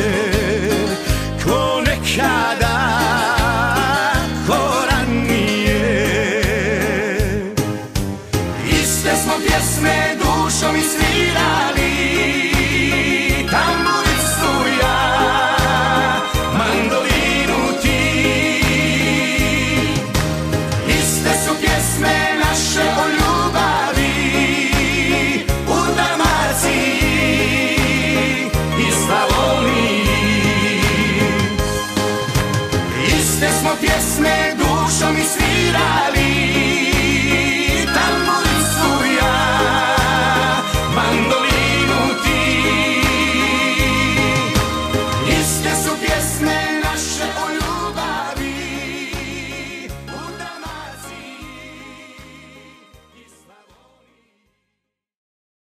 Ko 1.44 1.82
nekada 1.86 2.89